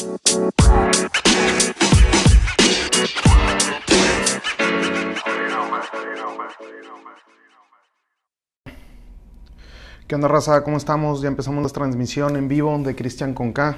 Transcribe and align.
¿Qué 0.00 0.06
onda, 10.14 10.28
raza? 10.28 10.64
¿Cómo 10.64 10.78
estamos? 10.78 11.20
Ya 11.20 11.28
empezamos 11.28 11.62
la 11.62 11.68
transmisión 11.68 12.36
en 12.36 12.48
vivo 12.48 12.78
de 12.78 12.96
Cristian 12.96 13.34
con 13.34 13.52
K. 13.52 13.76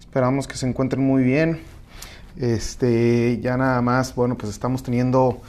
Esperamos 0.00 0.48
que 0.48 0.56
se 0.56 0.66
encuentren 0.66 1.06
muy 1.06 1.22
bien. 1.22 1.60
Este, 2.36 3.38
ya 3.40 3.56
nada 3.56 3.80
más, 3.82 4.16
bueno, 4.16 4.36
pues 4.36 4.50
estamos 4.50 4.82
teniendo 4.82 5.42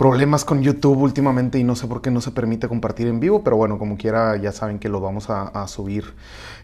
problemas 0.00 0.46
con 0.46 0.62
YouTube 0.62 0.96
últimamente 0.96 1.58
y 1.58 1.62
no 1.62 1.76
sé 1.76 1.86
por 1.86 2.00
qué 2.00 2.10
no 2.10 2.22
se 2.22 2.30
permite 2.30 2.68
compartir 2.68 3.06
en 3.06 3.20
vivo, 3.20 3.44
pero 3.44 3.56
bueno, 3.56 3.78
como 3.78 3.98
quiera 3.98 4.34
ya 4.38 4.50
saben 4.50 4.78
que 4.78 4.88
lo 4.88 4.98
vamos 4.98 5.28
a, 5.28 5.68
subir 5.68 6.14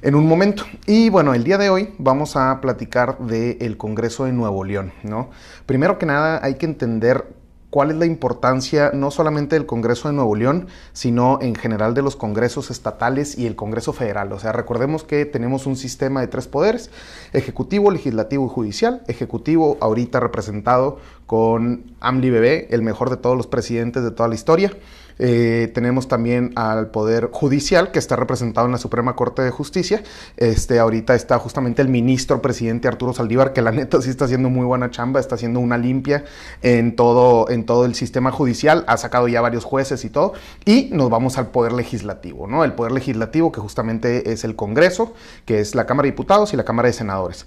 en 0.00 0.14
un 0.14 0.26
momento. 0.26 0.64
Y 0.86 1.10
bueno, 1.10 1.34
el 1.34 1.44
día 1.44 1.58
de 1.58 1.68
hoy 1.68 1.92
vamos 1.98 2.34
a 2.34 2.58
platicar 2.62 3.18
del 3.18 3.76
Congreso 3.76 4.24
de 4.24 4.32
Nuevo 4.32 4.64
León, 4.64 4.90
¿no? 5.02 5.28
Primero 5.66 5.98
que 5.98 6.06
nada 6.06 6.40
hay 6.42 6.54
que 6.54 6.64
entender 6.64 7.35
cuál 7.76 7.90
es 7.90 7.98
la 7.98 8.06
importancia 8.06 8.90
no 8.94 9.10
solamente 9.10 9.54
del 9.54 9.66
Congreso 9.66 10.08
de 10.08 10.14
Nuevo 10.14 10.34
León, 10.34 10.68
sino 10.94 11.38
en 11.42 11.54
general 11.54 11.92
de 11.92 12.00
los 12.00 12.16
congresos 12.16 12.70
estatales 12.70 13.36
y 13.36 13.46
el 13.46 13.54
Congreso 13.54 13.92
federal. 13.92 14.32
O 14.32 14.38
sea, 14.38 14.52
recordemos 14.52 15.04
que 15.04 15.26
tenemos 15.26 15.66
un 15.66 15.76
sistema 15.76 16.22
de 16.22 16.26
tres 16.26 16.48
poderes, 16.48 16.90
ejecutivo, 17.34 17.90
legislativo 17.90 18.46
y 18.46 18.48
judicial. 18.48 19.02
Ejecutivo 19.08 19.76
ahorita 19.82 20.20
representado 20.20 20.96
con 21.26 21.92
Amli 22.00 22.30
Bebé, 22.30 22.66
el 22.70 22.80
mejor 22.80 23.10
de 23.10 23.18
todos 23.18 23.36
los 23.36 23.46
presidentes 23.46 24.02
de 24.02 24.10
toda 24.10 24.30
la 24.30 24.36
historia. 24.36 24.72
Eh, 25.18 25.70
tenemos 25.74 26.08
también 26.08 26.52
al 26.56 26.90
Poder 26.90 27.30
Judicial, 27.32 27.90
que 27.90 27.98
está 27.98 28.16
representado 28.16 28.66
en 28.66 28.72
la 28.72 28.78
Suprema 28.78 29.16
Corte 29.16 29.42
de 29.42 29.50
Justicia. 29.50 30.02
Este, 30.36 30.78
ahorita 30.78 31.14
está 31.14 31.38
justamente 31.38 31.82
el 31.82 31.88
ministro 31.88 32.42
presidente 32.42 32.88
Arturo 32.88 33.12
Saldívar, 33.12 33.52
que 33.52 33.62
la 33.62 33.72
neta 33.72 34.00
sí 34.02 34.10
está 34.10 34.26
haciendo 34.26 34.50
muy 34.50 34.64
buena 34.64 34.90
chamba, 34.90 35.20
está 35.20 35.36
haciendo 35.36 35.60
una 35.60 35.78
limpia 35.78 36.24
en 36.62 36.96
todo, 36.96 37.48
en 37.50 37.64
todo 37.64 37.84
el 37.84 37.94
sistema 37.94 38.30
judicial, 38.30 38.84
ha 38.86 38.96
sacado 38.96 39.28
ya 39.28 39.40
varios 39.40 39.64
jueces 39.64 40.04
y 40.04 40.10
todo. 40.10 40.34
Y 40.64 40.90
nos 40.92 41.10
vamos 41.10 41.38
al 41.38 41.48
Poder 41.48 41.72
Legislativo, 41.72 42.46
¿no? 42.46 42.64
El 42.64 42.72
Poder 42.72 42.92
Legislativo, 42.92 43.52
que 43.52 43.60
justamente 43.60 44.32
es 44.32 44.44
el 44.44 44.56
Congreso, 44.56 45.14
que 45.44 45.60
es 45.60 45.74
la 45.74 45.86
Cámara 45.86 46.06
de 46.06 46.12
Diputados 46.12 46.52
y 46.52 46.56
la 46.56 46.64
Cámara 46.64 46.88
de 46.88 46.92
Senadores. 46.92 47.46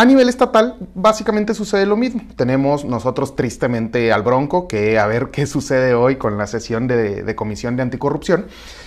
A 0.00 0.04
nivel 0.04 0.28
estatal, 0.28 0.76
básicamente 0.94 1.54
sucede 1.54 1.84
lo 1.84 1.96
mismo. 1.96 2.20
Tenemos 2.36 2.84
nosotros 2.84 3.34
tristemente 3.34 4.12
al 4.12 4.22
Bronco, 4.22 4.68
que 4.68 4.96
a 4.96 5.08
ver 5.08 5.30
qué 5.32 5.44
sucede 5.48 5.92
hoy 5.92 6.14
con 6.14 6.38
la 6.38 6.46
sesión 6.46 6.86
de, 6.86 7.34
Comisión 7.34 7.74
de 7.74 7.82
Anticorrupción. 7.82 8.46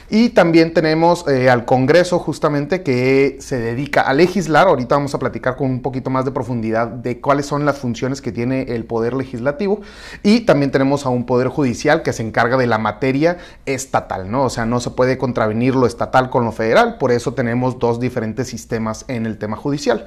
Y 0.09 0.29
también 0.29 0.73
tenemos 0.73 1.27
eh, 1.27 1.49
al 1.49 1.65
Congreso, 1.65 2.17
justamente, 2.17 2.81
que 2.81 3.35
se 3.41 3.59
dedica 3.59 3.99
a 3.99 4.13
legislar. 4.13 4.69
Ahorita 4.69 4.95
vamos 4.95 5.13
a 5.13 5.19
platicar 5.19 5.57
con 5.57 5.69
un 5.69 5.81
poquito 5.81 6.09
más 6.09 6.23
de 6.23 6.31
profundidad 6.31 6.87
de 6.87 7.19
cuáles 7.19 7.45
son 7.45 7.65
las 7.65 7.77
funciones 7.77 8.21
que 8.21 8.31
tiene 8.31 8.73
el 8.73 8.85
Poder 8.85 9.13
Legislativo. 9.13 9.81
Y 10.23 10.41
también 10.41 10.71
tenemos 10.71 11.05
a 11.05 11.09
un 11.09 11.25
Poder 11.25 11.49
Judicial 11.49 12.03
que 12.03 12.13
se 12.13 12.23
encarga 12.23 12.55
de 12.55 12.67
la 12.67 12.77
materia 12.77 13.37
estatal, 13.65 14.31
¿no? 14.31 14.45
O 14.45 14.49
sea, 14.49 14.65
no 14.65 14.79
se 14.79 14.91
puede 14.91 15.17
contravenir 15.17 15.75
lo 15.75 15.87
estatal 15.87 16.29
con 16.29 16.45
lo 16.45 16.53
federal. 16.53 16.97
Por 16.97 17.11
eso 17.11 17.33
tenemos 17.33 17.79
dos 17.79 17.99
diferentes 17.99 18.47
sistemas 18.47 19.03
en 19.09 19.25
el 19.25 19.37
tema 19.37 19.57
judicial. 19.57 20.05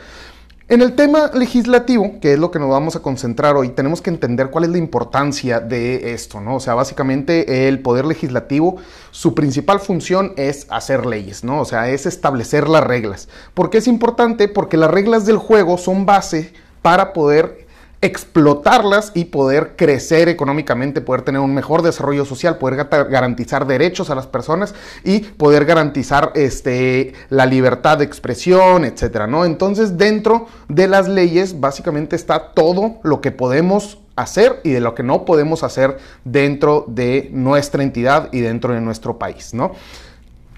En 0.67 0.81
el 0.81 0.95
tema 0.95 1.31
legislativo, 1.35 2.21
que 2.23 2.33
es 2.33 2.39
lo 2.39 2.51
que 2.51 2.59
nos 2.59 2.71
vamos 2.71 2.97
a 2.97 3.01
concentrar 3.03 3.55
hoy, 3.55 3.69
tenemos 3.69 4.01
que 4.01 4.09
entender 4.09 4.49
cuál 4.49 4.65
es 4.65 4.71
la 4.71 4.79
importancia 4.79 5.61
de 5.61 6.15
esto, 6.15 6.41
¿no? 6.41 6.57
O 6.57 6.61
sea, 6.61 6.73
básicamente 6.73 7.69
el 7.69 7.81
poder 7.81 8.07
legislativo, 8.07 8.77
su 9.11 9.35
principal 9.35 9.79
función 9.79 10.33
es 10.39 10.67
hacer 10.71 11.05
leyes, 11.05 11.45
¿no? 11.45 11.61
O 11.61 11.67
sea, 11.67 11.91
es 11.91 12.07
establecer 12.07 12.67
las 12.67 12.83
reglas. 12.83 13.29
¿Por 13.53 13.69
qué 13.69 13.77
es 13.77 13.87
importante? 13.87 14.49
Porque 14.49 14.79
las 14.79 14.91
reglas 14.91 15.27
del 15.27 15.37
juego 15.37 15.77
son 15.77 16.07
base 16.07 16.55
para 16.81 17.13
poder 17.13 17.64
explotarlas 18.01 19.13
y 19.15 19.27
poder 19.27 19.77
crecer 19.77 20.29
económicamente, 20.29 21.01
poder 21.01 21.23
tener 21.23 21.41
un 21.41 21.55
mejor 21.55 21.83
desarrollo 21.83 22.25
social, 22.25 22.59
poder 22.59 22.89
garantizar 23.11 23.67
derechos 23.67 24.11
a 24.11 24.15
las 24.15 24.27
personas 24.27 24.75
y 25.05 25.21
poder 25.21 25.65
garantizar 25.65 26.33
este, 26.35 27.15
la 27.31 27.47
libertad 27.47 27.99
de 27.99 28.05
expresión, 28.05 28.85
etcétera, 28.85 29.27
¿no? 29.27 29.45
Entonces, 29.45 29.97
dentro 29.97 30.47
de 30.69 30.89
las 30.89 31.09
leyes, 31.09 31.61
básicamente 31.61 32.17
está 32.17 32.53
todo 32.53 32.99
lo 33.03 33.21
que 33.21 33.33
podemos 33.33 33.99
hacer 34.17 34.61
y 34.63 34.71
de 34.71 34.81
lo 34.81 34.95
que 34.95 35.03
no 35.03 35.25
podemos 35.25 35.63
hacer 35.63 35.99
dentro 36.25 36.85
de 36.87 37.29
nuestra 37.33 37.83
entidad 37.83 38.29
y 38.33 38.41
dentro 38.41 38.75
de 38.75 38.81
nuestro 38.81 39.19
país, 39.19 39.55
¿no? 39.55 39.73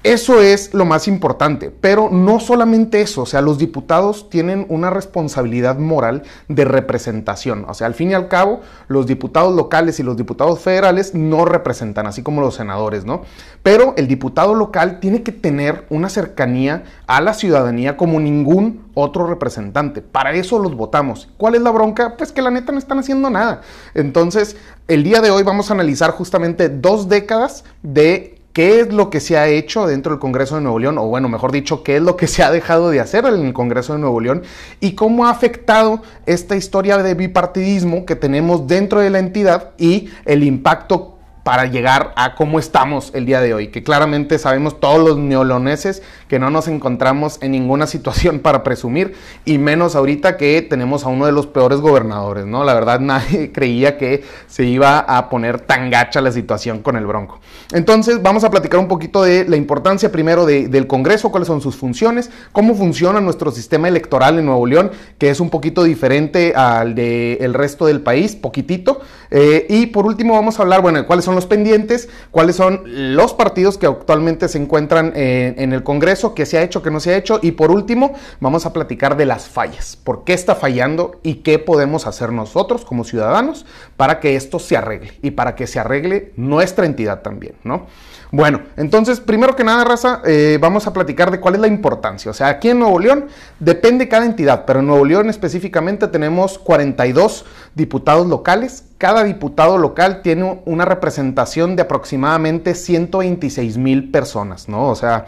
Eso 0.06 0.40
es 0.40 0.72
lo 0.72 0.84
más 0.84 1.08
importante, 1.08 1.72
pero 1.72 2.08
no 2.10 2.38
solamente 2.38 3.00
eso, 3.00 3.22
o 3.22 3.26
sea, 3.26 3.40
los 3.40 3.58
diputados 3.58 4.30
tienen 4.30 4.64
una 4.68 4.88
responsabilidad 4.88 5.78
moral 5.80 6.22
de 6.46 6.64
representación, 6.64 7.64
o 7.66 7.74
sea, 7.74 7.88
al 7.88 7.94
fin 7.94 8.12
y 8.12 8.14
al 8.14 8.28
cabo, 8.28 8.60
los 8.86 9.08
diputados 9.08 9.52
locales 9.56 9.98
y 9.98 10.04
los 10.04 10.16
diputados 10.16 10.60
federales 10.60 11.16
no 11.16 11.44
representan, 11.44 12.06
así 12.06 12.22
como 12.22 12.40
los 12.40 12.54
senadores, 12.54 13.04
¿no? 13.04 13.22
Pero 13.64 13.94
el 13.96 14.06
diputado 14.06 14.54
local 14.54 15.00
tiene 15.00 15.24
que 15.24 15.32
tener 15.32 15.86
una 15.90 16.08
cercanía 16.08 16.84
a 17.08 17.20
la 17.20 17.34
ciudadanía 17.34 17.96
como 17.96 18.20
ningún 18.20 18.86
otro 18.94 19.26
representante. 19.26 20.02
Para 20.02 20.32
eso 20.34 20.60
los 20.60 20.76
votamos. 20.76 21.28
¿Cuál 21.36 21.56
es 21.56 21.62
la 21.62 21.72
bronca? 21.72 22.16
Pues 22.16 22.30
que 22.30 22.42
la 22.42 22.52
neta 22.52 22.70
no 22.70 22.78
están 22.78 23.00
haciendo 23.00 23.28
nada. 23.28 23.62
Entonces, 23.92 24.56
el 24.86 25.02
día 25.02 25.20
de 25.20 25.32
hoy 25.32 25.42
vamos 25.42 25.68
a 25.68 25.74
analizar 25.74 26.12
justamente 26.12 26.68
dos 26.68 27.08
décadas 27.08 27.64
de 27.82 28.35
qué 28.56 28.80
es 28.80 28.90
lo 28.90 29.10
que 29.10 29.20
se 29.20 29.36
ha 29.36 29.48
hecho 29.48 29.86
dentro 29.86 30.12
del 30.12 30.18
Congreso 30.18 30.54
de 30.54 30.62
Nuevo 30.62 30.78
León, 30.78 30.96
o 30.96 31.06
bueno, 31.06 31.28
mejor 31.28 31.52
dicho, 31.52 31.82
qué 31.82 31.96
es 31.96 32.02
lo 32.02 32.16
que 32.16 32.26
se 32.26 32.42
ha 32.42 32.50
dejado 32.50 32.88
de 32.88 33.00
hacer 33.00 33.26
en 33.26 33.44
el 33.44 33.52
Congreso 33.52 33.92
de 33.92 33.98
Nuevo 33.98 34.18
León 34.18 34.44
y 34.80 34.92
cómo 34.92 35.26
ha 35.26 35.30
afectado 35.30 36.00
esta 36.24 36.56
historia 36.56 36.96
de 36.96 37.12
bipartidismo 37.12 38.06
que 38.06 38.16
tenemos 38.16 38.66
dentro 38.66 39.00
de 39.00 39.10
la 39.10 39.18
entidad 39.18 39.72
y 39.76 40.08
el 40.24 40.42
impacto 40.42 41.15
para 41.46 41.66
llegar 41.66 42.12
a 42.16 42.34
cómo 42.34 42.58
estamos 42.58 43.12
el 43.14 43.24
día 43.24 43.40
de 43.40 43.54
hoy, 43.54 43.68
que 43.68 43.84
claramente 43.84 44.36
sabemos 44.36 44.80
todos 44.80 44.98
los 44.98 45.16
neoloneses 45.16 46.02
que 46.26 46.40
no 46.40 46.50
nos 46.50 46.66
encontramos 46.66 47.38
en 47.40 47.52
ninguna 47.52 47.86
situación 47.86 48.40
para 48.40 48.64
presumir, 48.64 49.14
y 49.44 49.58
menos 49.58 49.94
ahorita 49.94 50.36
que 50.38 50.60
tenemos 50.62 51.04
a 51.04 51.08
uno 51.08 51.24
de 51.24 51.30
los 51.30 51.46
peores 51.46 51.78
gobernadores, 51.78 52.46
¿no? 52.46 52.64
La 52.64 52.74
verdad 52.74 52.98
nadie 53.12 53.52
creía 53.52 53.96
que 53.96 54.24
se 54.48 54.64
iba 54.64 54.98
a 54.98 55.30
poner 55.30 55.60
tan 55.60 55.88
gacha 55.88 56.20
la 56.20 56.32
situación 56.32 56.82
con 56.82 56.96
el 56.96 57.06
Bronco. 57.06 57.38
Entonces 57.72 58.20
vamos 58.20 58.42
a 58.42 58.50
platicar 58.50 58.80
un 58.80 58.88
poquito 58.88 59.22
de 59.22 59.48
la 59.48 59.54
importancia 59.54 60.10
primero 60.10 60.46
del 60.46 60.88
Congreso, 60.88 61.30
cuáles 61.30 61.46
son 61.46 61.60
sus 61.60 61.76
funciones, 61.76 62.28
cómo 62.50 62.74
funciona 62.74 63.20
nuestro 63.20 63.52
sistema 63.52 63.86
electoral 63.86 64.40
en 64.40 64.46
Nuevo 64.46 64.66
León, 64.66 64.90
que 65.16 65.30
es 65.30 65.38
un 65.38 65.50
poquito 65.50 65.84
diferente 65.84 66.54
al 66.56 66.96
del 66.96 67.54
resto 67.54 67.86
del 67.86 68.00
país, 68.00 68.34
poquitito, 68.34 69.00
eh, 69.30 69.64
y 69.68 69.86
por 69.86 70.06
último 70.06 70.34
vamos 70.34 70.58
a 70.58 70.62
hablar, 70.62 70.82
bueno, 70.82 71.06
cuáles 71.06 71.24
son 71.24 71.35
los 71.36 71.46
pendientes, 71.46 72.08
cuáles 72.32 72.56
son 72.56 72.82
los 72.84 73.34
partidos 73.34 73.78
que 73.78 73.86
actualmente 73.86 74.48
se 74.48 74.58
encuentran 74.58 75.12
en, 75.14 75.72
el 75.72 75.82
Congreso, 75.84 76.34
qué 76.34 76.46
se 76.46 76.58
ha 76.58 76.62
hecho, 76.62 76.82
qué 76.82 76.90
no 76.90 76.98
se 76.98 77.14
ha 77.14 77.16
hecho. 77.16 77.38
Y 77.42 77.52
por 77.52 77.70
último, 77.70 78.14
vamos 78.40 78.66
a 78.66 78.72
platicar 78.72 79.16
de 79.16 79.26
las 79.26 79.48
fallas, 79.48 79.96
por 79.96 80.24
qué 80.24 80.32
está 80.32 80.54
fallando 80.54 81.20
y 81.22 81.36
qué 81.36 81.58
podemos 81.58 82.06
hacer 82.06 82.32
nosotros 82.32 82.84
como 82.84 83.04
ciudadanos 83.04 83.66
para 83.96 84.18
que 84.18 84.36
esto 84.36 84.58
se 84.58 84.76
arregle 84.76 85.12
y 85.22 85.30
para 85.32 85.54
que 85.54 85.66
se 85.66 85.78
arregle 85.78 86.32
nuestra 86.36 86.86
entidad 86.86 87.22
también, 87.22 87.54
¿no? 87.62 87.86
Bueno, 88.32 88.60
entonces, 88.76 89.20
primero 89.20 89.54
que 89.54 89.64
nada, 89.64 89.84
raza, 89.84 90.20
eh, 90.24 90.58
vamos 90.60 90.86
a 90.86 90.92
platicar 90.92 91.30
de 91.30 91.38
cuál 91.38 91.54
es 91.54 91.60
la 91.60 91.68
importancia. 91.68 92.30
O 92.30 92.34
sea, 92.34 92.48
aquí 92.48 92.70
en 92.70 92.80
Nuevo 92.80 92.98
León 92.98 93.26
depende 93.60 94.08
cada 94.08 94.26
entidad, 94.26 94.64
pero 94.66 94.80
en 94.80 94.86
Nuevo 94.86 95.04
León 95.04 95.30
específicamente 95.30 96.08
tenemos 96.08 96.58
42 96.58 97.44
diputados 97.74 98.26
locales. 98.26 98.84
Cada 98.98 99.22
diputado 99.24 99.78
local 99.78 100.22
tiene 100.22 100.60
una 100.64 100.84
representación 100.84 101.76
de 101.76 101.82
aproximadamente 101.82 102.74
126 102.74 103.78
mil 103.78 104.10
personas, 104.10 104.68
¿no? 104.68 104.88
O 104.88 104.94
sea, 104.96 105.26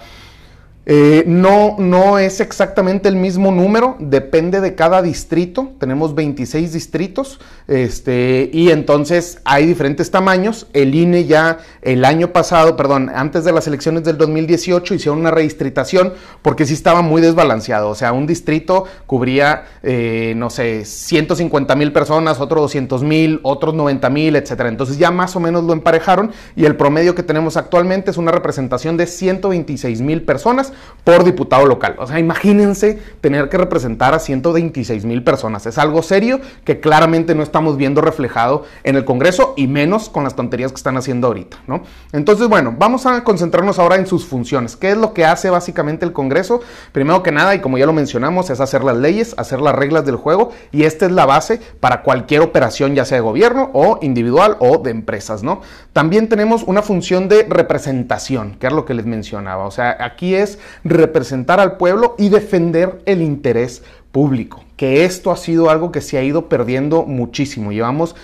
eh, 0.90 1.24
no, 1.26 1.76
no 1.78 2.18
es 2.18 2.40
exactamente 2.40 3.10
el 3.10 3.16
mismo 3.16 3.50
número, 3.50 3.96
depende 3.98 4.62
de 4.62 4.74
cada 4.74 5.02
distrito. 5.02 5.72
Tenemos 5.78 6.14
26 6.14 6.72
distritos 6.72 7.40
este, 7.66 8.48
y 8.54 8.70
entonces 8.70 9.42
hay 9.44 9.66
diferentes 9.66 10.10
tamaños. 10.10 10.66
El 10.72 10.94
INE 10.94 11.26
ya 11.26 11.58
el 11.82 12.06
año 12.06 12.32
pasado, 12.32 12.74
perdón, 12.74 13.10
antes 13.14 13.44
de 13.44 13.52
las 13.52 13.66
elecciones 13.66 14.02
del 14.02 14.16
2018 14.16 14.94
hicieron 14.94 15.18
una 15.18 15.30
redistritación 15.30 16.14
porque 16.40 16.64
sí 16.64 16.72
estaba 16.72 17.02
muy 17.02 17.20
desbalanceado. 17.20 17.90
O 17.90 17.94
sea, 17.94 18.14
un 18.14 18.26
distrito 18.26 18.84
cubría, 19.04 19.66
eh, 19.82 20.32
no 20.38 20.48
sé, 20.48 20.86
150 20.86 21.76
mil 21.76 21.92
personas, 21.92 22.40
otro 22.40 22.62
200 22.62 23.02
mil, 23.02 23.40
otros 23.42 23.74
90 23.74 24.08
mil, 24.08 24.36
etc. 24.36 24.60
Entonces 24.60 24.96
ya 24.96 25.10
más 25.10 25.36
o 25.36 25.40
menos 25.40 25.64
lo 25.64 25.74
emparejaron 25.74 26.32
y 26.56 26.64
el 26.64 26.76
promedio 26.76 27.14
que 27.14 27.22
tenemos 27.22 27.58
actualmente 27.58 28.10
es 28.10 28.16
una 28.16 28.32
representación 28.32 28.96
de 28.96 29.06
126 29.06 30.00
mil 30.00 30.22
personas 30.22 30.72
por 31.08 31.24
diputado 31.24 31.64
local. 31.64 31.96
O 31.98 32.06
sea, 32.06 32.18
imagínense 32.18 32.98
tener 33.22 33.48
que 33.48 33.56
representar 33.56 34.12
a 34.12 34.18
126 34.18 35.06
mil 35.06 35.24
personas. 35.24 35.64
Es 35.64 35.78
algo 35.78 36.02
serio 36.02 36.38
que 36.64 36.80
claramente 36.80 37.34
no 37.34 37.42
estamos 37.42 37.78
viendo 37.78 38.02
reflejado 38.02 38.64
en 38.84 38.94
el 38.94 39.06
Congreso 39.06 39.54
y 39.56 39.68
menos 39.68 40.10
con 40.10 40.24
las 40.24 40.36
tonterías 40.36 40.70
que 40.70 40.76
están 40.76 40.98
haciendo 40.98 41.28
ahorita, 41.28 41.56
¿no? 41.66 41.82
Entonces, 42.12 42.46
bueno, 42.48 42.74
vamos 42.78 43.06
a 43.06 43.24
concentrarnos 43.24 43.78
ahora 43.78 43.96
en 43.96 44.06
sus 44.06 44.26
funciones. 44.26 44.76
¿Qué 44.76 44.90
es 44.90 44.98
lo 44.98 45.14
que 45.14 45.24
hace 45.24 45.48
básicamente 45.48 46.04
el 46.04 46.12
Congreso? 46.12 46.60
Primero 46.92 47.22
que 47.22 47.32
nada, 47.32 47.54
y 47.54 47.60
como 47.60 47.78
ya 47.78 47.86
lo 47.86 47.94
mencionamos, 47.94 48.50
es 48.50 48.60
hacer 48.60 48.84
las 48.84 48.98
leyes, 48.98 49.34
hacer 49.38 49.62
las 49.62 49.74
reglas 49.74 50.04
del 50.04 50.16
juego 50.16 50.50
y 50.72 50.82
esta 50.82 51.06
es 51.06 51.12
la 51.12 51.24
base 51.24 51.58
para 51.80 52.02
cualquier 52.02 52.42
operación, 52.42 52.94
ya 52.94 53.06
sea 53.06 53.16
de 53.16 53.22
gobierno 53.22 53.70
o 53.72 53.98
individual 54.02 54.56
o 54.60 54.76
de 54.76 54.90
empresas, 54.90 55.42
¿no? 55.42 55.62
También 55.94 56.28
tenemos 56.28 56.64
una 56.64 56.82
función 56.82 57.28
de 57.28 57.46
representación, 57.48 58.56
que 58.60 58.66
es 58.66 58.72
lo 58.74 58.84
que 58.84 58.92
les 58.92 59.06
mencionaba. 59.06 59.64
O 59.64 59.70
sea, 59.70 59.96
aquí 60.00 60.34
es 60.34 60.57
representar 60.84 61.60
al 61.60 61.76
pueblo 61.76 62.14
y 62.18 62.28
defender 62.28 63.00
el 63.06 63.22
interés 63.22 63.82
público, 64.12 64.64
que 64.76 65.04
esto 65.04 65.30
ha 65.30 65.36
sido 65.36 65.70
algo 65.70 65.92
que 65.92 66.00
se 66.00 66.18
ha 66.18 66.22
ido 66.22 66.48
perdiendo 66.48 67.04
muchísimo. 67.04 67.72
Llevamos 67.72 68.16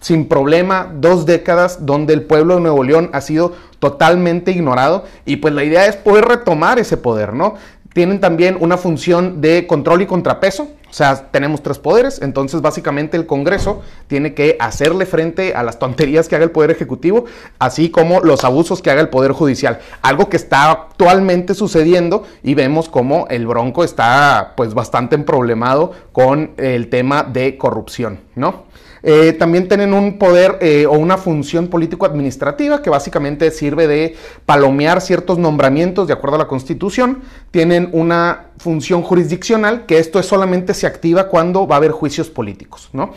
sin 0.00 0.26
problema 0.26 0.92
dos 0.94 1.26
décadas 1.26 1.86
donde 1.86 2.12
el 2.12 2.22
pueblo 2.22 2.56
de 2.56 2.60
Nuevo 2.62 2.82
León 2.82 3.10
ha 3.12 3.20
sido 3.20 3.54
totalmente 3.78 4.50
ignorado 4.50 5.04
y 5.24 5.36
pues 5.36 5.54
la 5.54 5.64
idea 5.64 5.86
es 5.86 5.96
poder 5.96 6.24
retomar 6.24 6.78
ese 6.78 6.96
poder, 6.96 7.32
¿no? 7.32 7.54
Tienen 7.94 8.20
también 8.20 8.56
una 8.58 8.76
función 8.76 9.40
de 9.40 9.66
control 9.66 10.02
y 10.02 10.06
contrapeso, 10.06 10.68
o 10.92 10.94
sea, 10.94 11.30
tenemos 11.30 11.62
tres 11.62 11.78
poderes, 11.78 12.20
entonces 12.20 12.60
básicamente 12.60 13.16
el 13.16 13.24
Congreso 13.24 13.80
tiene 14.08 14.34
que 14.34 14.58
hacerle 14.60 15.06
frente 15.06 15.54
a 15.54 15.62
las 15.62 15.78
tonterías 15.78 16.28
que 16.28 16.36
haga 16.36 16.44
el 16.44 16.50
Poder 16.50 16.70
Ejecutivo, 16.70 17.24
así 17.58 17.88
como 17.88 18.20
los 18.20 18.44
abusos 18.44 18.82
que 18.82 18.90
haga 18.90 19.00
el 19.00 19.08
Poder 19.08 19.32
Judicial. 19.32 19.78
Algo 20.02 20.28
que 20.28 20.36
está 20.36 20.70
actualmente 20.70 21.54
sucediendo 21.54 22.24
y 22.42 22.52
vemos 22.52 22.90
como 22.90 23.26
el 23.30 23.46
Bronco 23.46 23.84
está 23.84 24.52
pues 24.54 24.74
bastante 24.74 25.16
problemado 25.16 25.92
con 26.12 26.50
el 26.58 26.90
tema 26.90 27.22
de 27.22 27.56
corrupción, 27.56 28.20
¿no? 28.34 28.64
Eh, 29.02 29.32
también 29.32 29.68
tienen 29.68 29.94
un 29.94 30.18
poder 30.18 30.58
eh, 30.60 30.86
o 30.86 30.92
una 30.92 31.18
función 31.18 31.68
político-administrativa 31.68 32.82
que 32.82 32.90
básicamente 32.90 33.50
sirve 33.50 33.86
de 33.86 34.16
palomear 34.46 35.00
ciertos 35.00 35.38
nombramientos 35.38 36.06
de 36.06 36.12
acuerdo 36.12 36.36
a 36.36 36.38
la 36.38 36.48
Constitución. 36.48 37.22
Tienen 37.50 37.88
una 37.92 38.46
función 38.58 39.02
jurisdiccional 39.02 39.86
que 39.86 39.98
esto 39.98 40.20
es 40.20 40.26
solamente 40.26 40.74
se 40.74 40.86
activa 40.86 41.28
cuando 41.28 41.66
va 41.66 41.76
a 41.76 41.78
haber 41.78 41.90
juicios 41.90 42.30
políticos, 42.30 42.90
¿no? 42.92 43.12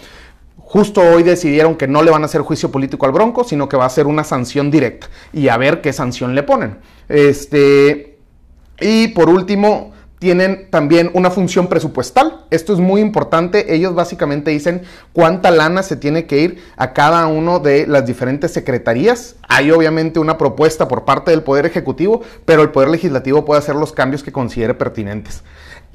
Justo 0.57 1.01
hoy 1.01 1.21
decidieron 1.21 1.75
que 1.75 1.87
no 1.87 2.01
le 2.01 2.09
van 2.09 2.23
a 2.23 2.25
hacer 2.25 2.41
juicio 2.41 2.71
político 2.71 3.05
al 3.05 3.11
Bronco, 3.11 3.43
sino 3.43 3.69
que 3.69 3.77
va 3.77 3.85
a 3.85 3.89
ser 3.89 4.07
una 4.07 4.23
sanción 4.23 4.71
directa 4.71 5.07
y 5.31 5.47
a 5.47 5.57
ver 5.57 5.79
qué 5.79 5.93
sanción 5.93 6.33
le 6.33 6.41
ponen. 6.41 6.79
Este, 7.07 8.17
y 8.81 9.09
por 9.09 9.29
último, 9.29 9.93
tienen 10.25 10.71
también 10.71 11.11
una 11.13 11.29
función 11.29 11.67
presupuestal. 11.67 12.45
Esto 12.49 12.73
es 12.73 12.79
muy 12.79 12.99
importante. 12.99 13.75
Ellos 13.75 13.93
básicamente 13.93 14.49
dicen 14.49 14.81
cuánta 15.13 15.51
lana 15.51 15.83
se 15.83 15.97
tiene 15.97 16.25
que 16.25 16.39
ir 16.41 16.63
a 16.77 16.93
cada 16.93 17.27
uno 17.27 17.59
de 17.59 17.85
las 17.85 18.07
diferentes 18.07 18.51
secretarías. 18.51 19.35
Hay 19.47 19.69
obviamente 19.69 20.17
una 20.17 20.39
propuesta 20.39 20.87
por 20.87 21.05
parte 21.05 21.29
del 21.29 21.43
Poder 21.43 21.67
Ejecutivo, 21.67 22.23
pero 22.43 22.63
el 22.63 22.71
Poder 22.71 22.89
Legislativo 22.89 23.45
puede 23.45 23.59
hacer 23.59 23.75
los 23.75 23.91
cambios 23.91 24.23
que 24.23 24.31
considere 24.31 24.73
pertinentes. 24.73 25.43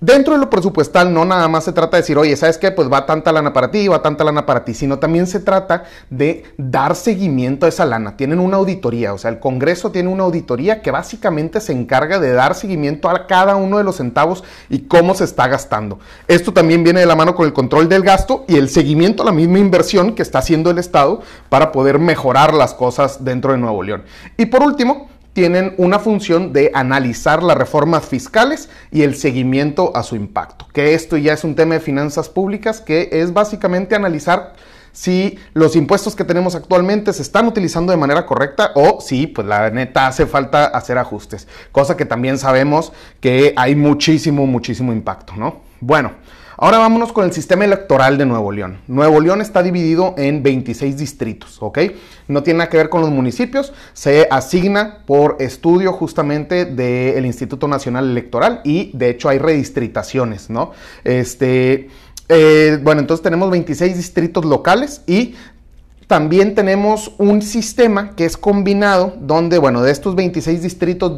Dentro 0.03 0.33
de 0.33 0.41
lo 0.41 0.49
presupuestal 0.49 1.13
no 1.13 1.27
nada 1.27 1.47
más 1.47 1.65
se 1.65 1.75
trata 1.75 1.99
de 1.99 2.03
decir, 2.03 2.17
oye, 2.17 2.35
¿sabes 2.35 2.57
qué? 2.57 2.71
Pues 2.71 2.91
va 2.91 3.05
tanta 3.05 3.33
lana 3.33 3.53
para 3.53 3.71
ti, 3.71 3.87
va 3.87 4.01
tanta 4.01 4.25
lana 4.25 4.47
para 4.47 4.65
ti, 4.65 4.73
sino 4.73 4.99
también 4.99 5.27
se 5.27 5.41
trata 5.41 5.85
de 6.09 6.45
dar 6.57 6.97
seguimiento 6.97 7.67
a 7.67 7.69
esa 7.69 7.85
lana. 7.85 8.17
Tienen 8.17 8.39
una 8.39 8.57
auditoría, 8.57 9.13
o 9.13 9.19
sea, 9.19 9.31
el 9.31 9.41
Congreso 9.41 9.93
tiene 9.93 10.09
una 10.09 10.25
auditoría 10.25 10.81
que 10.81 10.91
básicamente 10.91 11.61
se 11.61 11.75
encarga 11.75 12.19
de 12.19 12.33
dar 12.33 12.55
seguimiento 12.55 13.11
a 13.11 13.27
cada 13.27 13.57
uno 13.57 13.77
de 13.77 13.85
los 13.85 13.97
centavos 13.97 14.43
y 14.71 14.79
cómo 14.79 15.15
se 15.15 15.25
está 15.25 15.49
gastando. 15.49 15.99
Esto 16.29 16.55
también 16.55 16.83
viene 16.83 17.01
de 17.01 17.07
la 17.07 17.15
mano 17.15 17.35
con 17.35 17.45
el 17.45 17.53
control 17.53 17.91
del 17.91 18.03
gasto 18.03 18.47
y 18.49 18.57
el 18.57 18.71
seguimiento 18.71 19.23
a 19.23 19.27
la 19.27 19.33
misma 19.33 19.59
inversión 19.59 20.15
que 20.15 20.23
está 20.23 20.39
haciendo 20.39 20.71
el 20.71 20.79
Estado 20.79 21.21
para 21.51 21.73
poder 21.73 21.99
mejorar 21.99 22.55
las 22.55 22.73
cosas 22.73 23.23
dentro 23.23 23.53
de 23.53 23.59
Nuevo 23.59 23.83
León. 23.83 24.05
Y 24.39 24.47
por 24.47 24.63
último, 24.63 25.11
tienen 25.33 25.75
una 25.79 25.99
función 25.99 26.53
de 26.53 26.71
analizar 26.75 27.43
las 27.43 27.57
reformas 27.57 28.05
fiscales 28.07 28.69
y 28.91 29.03
el 29.03 29.15
seguimiento 29.15 29.97
a 29.97 30.03
su 30.03 30.17
impacto. 30.17 30.67
Que 30.73 30.95
esto 30.95 31.17
ya 31.17 31.33
es 31.33 31.45
un 31.45 31.55
tema 31.55 31.75
de 31.75 31.81
finanzas 31.81 32.29
públicas 32.29 32.81
que 32.81 33.09
es 33.13 33.33
básicamente 33.33 33.95
analizar 33.95 34.55
si 34.93 35.39
los 35.55 35.77
impuestos 35.77 36.17
que 36.17 36.25
tenemos 36.25 36.57
actualmente 36.57 37.13
se 37.13 37.23
están 37.23 37.47
utilizando 37.47 37.93
de 37.93 37.97
manera 37.97 38.27
correcta 38.27 38.73
o 38.75 39.01
si, 39.01 39.29
pues 39.29 39.47
la 39.47 39.71
neta, 39.71 40.09
hace 40.09 40.27
falta 40.27 40.67
hacer 40.67 40.99
ajustes. 40.99 41.47
Cosa 41.71 41.97
que 41.97 42.05
también 42.05 42.39
sabemos 42.39 42.93
que 43.21 43.55
hay 43.57 43.77
muchísimo, 43.77 44.47
muchísimo 44.47 44.93
impacto, 44.93 45.35
¿no? 45.37 45.61
Bueno. 45.81 46.13
Ahora 46.63 46.77
vámonos 46.77 47.15
con 47.15 47.25
el 47.25 47.33
sistema 47.33 47.65
electoral 47.65 48.19
de 48.19 48.27
Nuevo 48.27 48.53
León. 48.53 48.83
Nuevo 48.87 49.19
León 49.19 49.41
está 49.41 49.63
dividido 49.63 50.15
en 50.19 50.43
26 50.43 50.99
distritos, 50.99 51.57
¿ok? 51.59 51.79
No 52.29 52.43
tiene 52.43 52.59
nada 52.59 52.69
que 52.69 52.77
ver 52.77 52.91
con 52.91 53.01
los 53.01 53.09
municipios, 53.09 53.73
se 53.95 54.29
asigna 54.31 54.99
por 55.07 55.37
estudio 55.41 55.95
justamente 55.95 56.67
del 56.67 57.25
Instituto 57.25 57.67
Nacional 57.67 58.11
Electoral 58.11 58.61
y 58.63 58.91
de 58.93 59.09
hecho 59.09 59.31
hay 59.31 59.39
redistritaciones, 59.39 60.51
¿no? 60.51 60.73
Este, 61.03 61.89
eh, 62.29 62.79
bueno, 62.83 63.01
entonces 63.01 63.25
tenemos 63.25 63.51
26 63.51 63.97
distritos 63.97 64.45
locales 64.45 65.01
y 65.07 65.37
también 66.09 66.55
tenemos 66.55 67.13
un 67.17 67.41
sistema 67.41 68.15
que 68.17 68.27
es 68.27 68.37
combinado, 68.37 69.15
donde, 69.19 69.57
bueno, 69.57 69.81
de 69.81 69.93
estos 69.93 70.15
26 70.15 70.61
distritos 70.61 71.11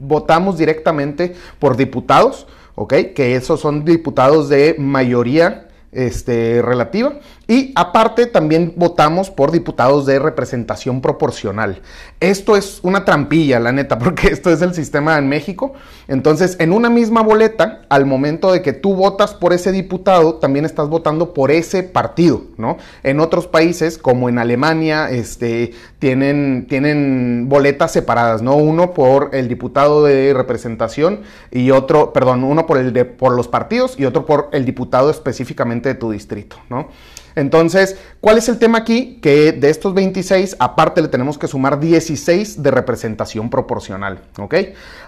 votamos 0.00 0.58
directamente 0.58 1.36
por 1.60 1.76
diputados, 1.76 2.48
¿ok? 2.80 2.94
Que 3.14 3.36
esos 3.36 3.60
son 3.60 3.84
diputados 3.84 4.48
de 4.48 4.74
mayoría 4.78 5.68
este, 5.92 6.62
relativa. 6.62 7.20
Y 7.50 7.72
aparte 7.74 8.26
también 8.26 8.74
votamos 8.76 9.28
por 9.28 9.50
diputados 9.50 10.06
de 10.06 10.20
representación 10.20 11.00
proporcional. 11.00 11.82
Esto 12.20 12.54
es 12.54 12.78
una 12.84 13.04
trampilla, 13.04 13.58
la 13.58 13.72
neta, 13.72 13.98
porque 13.98 14.28
esto 14.28 14.50
es 14.50 14.62
el 14.62 14.72
sistema 14.72 15.18
en 15.18 15.28
México. 15.28 15.72
Entonces, 16.06 16.56
en 16.60 16.72
una 16.72 16.90
misma 16.90 17.22
boleta, 17.22 17.82
al 17.88 18.06
momento 18.06 18.52
de 18.52 18.62
que 18.62 18.72
tú 18.72 18.94
votas 18.94 19.34
por 19.34 19.52
ese 19.52 19.72
diputado, 19.72 20.36
también 20.36 20.64
estás 20.64 20.88
votando 20.88 21.34
por 21.34 21.50
ese 21.50 21.82
partido, 21.82 22.44
¿no? 22.56 22.76
En 23.02 23.18
otros 23.18 23.48
países, 23.48 23.98
como 23.98 24.28
en 24.28 24.38
Alemania, 24.38 25.10
este, 25.10 25.72
tienen, 25.98 26.68
tienen 26.68 27.48
boletas 27.48 27.90
separadas, 27.90 28.42
¿no? 28.42 28.54
Uno 28.54 28.94
por 28.94 29.30
el 29.32 29.48
diputado 29.48 30.04
de 30.04 30.32
representación 30.34 31.22
y 31.50 31.72
otro, 31.72 32.12
perdón, 32.12 32.44
uno 32.44 32.66
por, 32.66 32.78
el 32.78 32.92
de, 32.92 33.06
por 33.06 33.32
los 33.32 33.48
partidos 33.48 33.98
y 33.98 34.04
otro 34.04 34.24
por 34.24 34.50
el 34.52 34.64
diputado 34.64 35.10
específicamente 35.10 35.88
de 35.88 35.94
tu 35.96 36.12
distrito, 36.12 36.54
¿no? 36.68 36.90
Entonces, 37.34 37.96
¿cuál 38.20 38.38
es 38.38 38.48
el 38.48 38.58
tema 38.58 38.78
aquí? 38.78 39.18
Que 39.22 39.52
de 39.52 39.70
estos 39.70 39.94
26, 39.94 40.56
aparte 40.58 41.02
le 41.02 41.08
tenemos 41.08 41.38
que 41.38 41.48
sumar 41.48 41.80
16 41.80 42.62
de 42.62 42.70
representación 42.70 43.50
proporcional, 43.50 44.20
¿ok? 44.38 44.54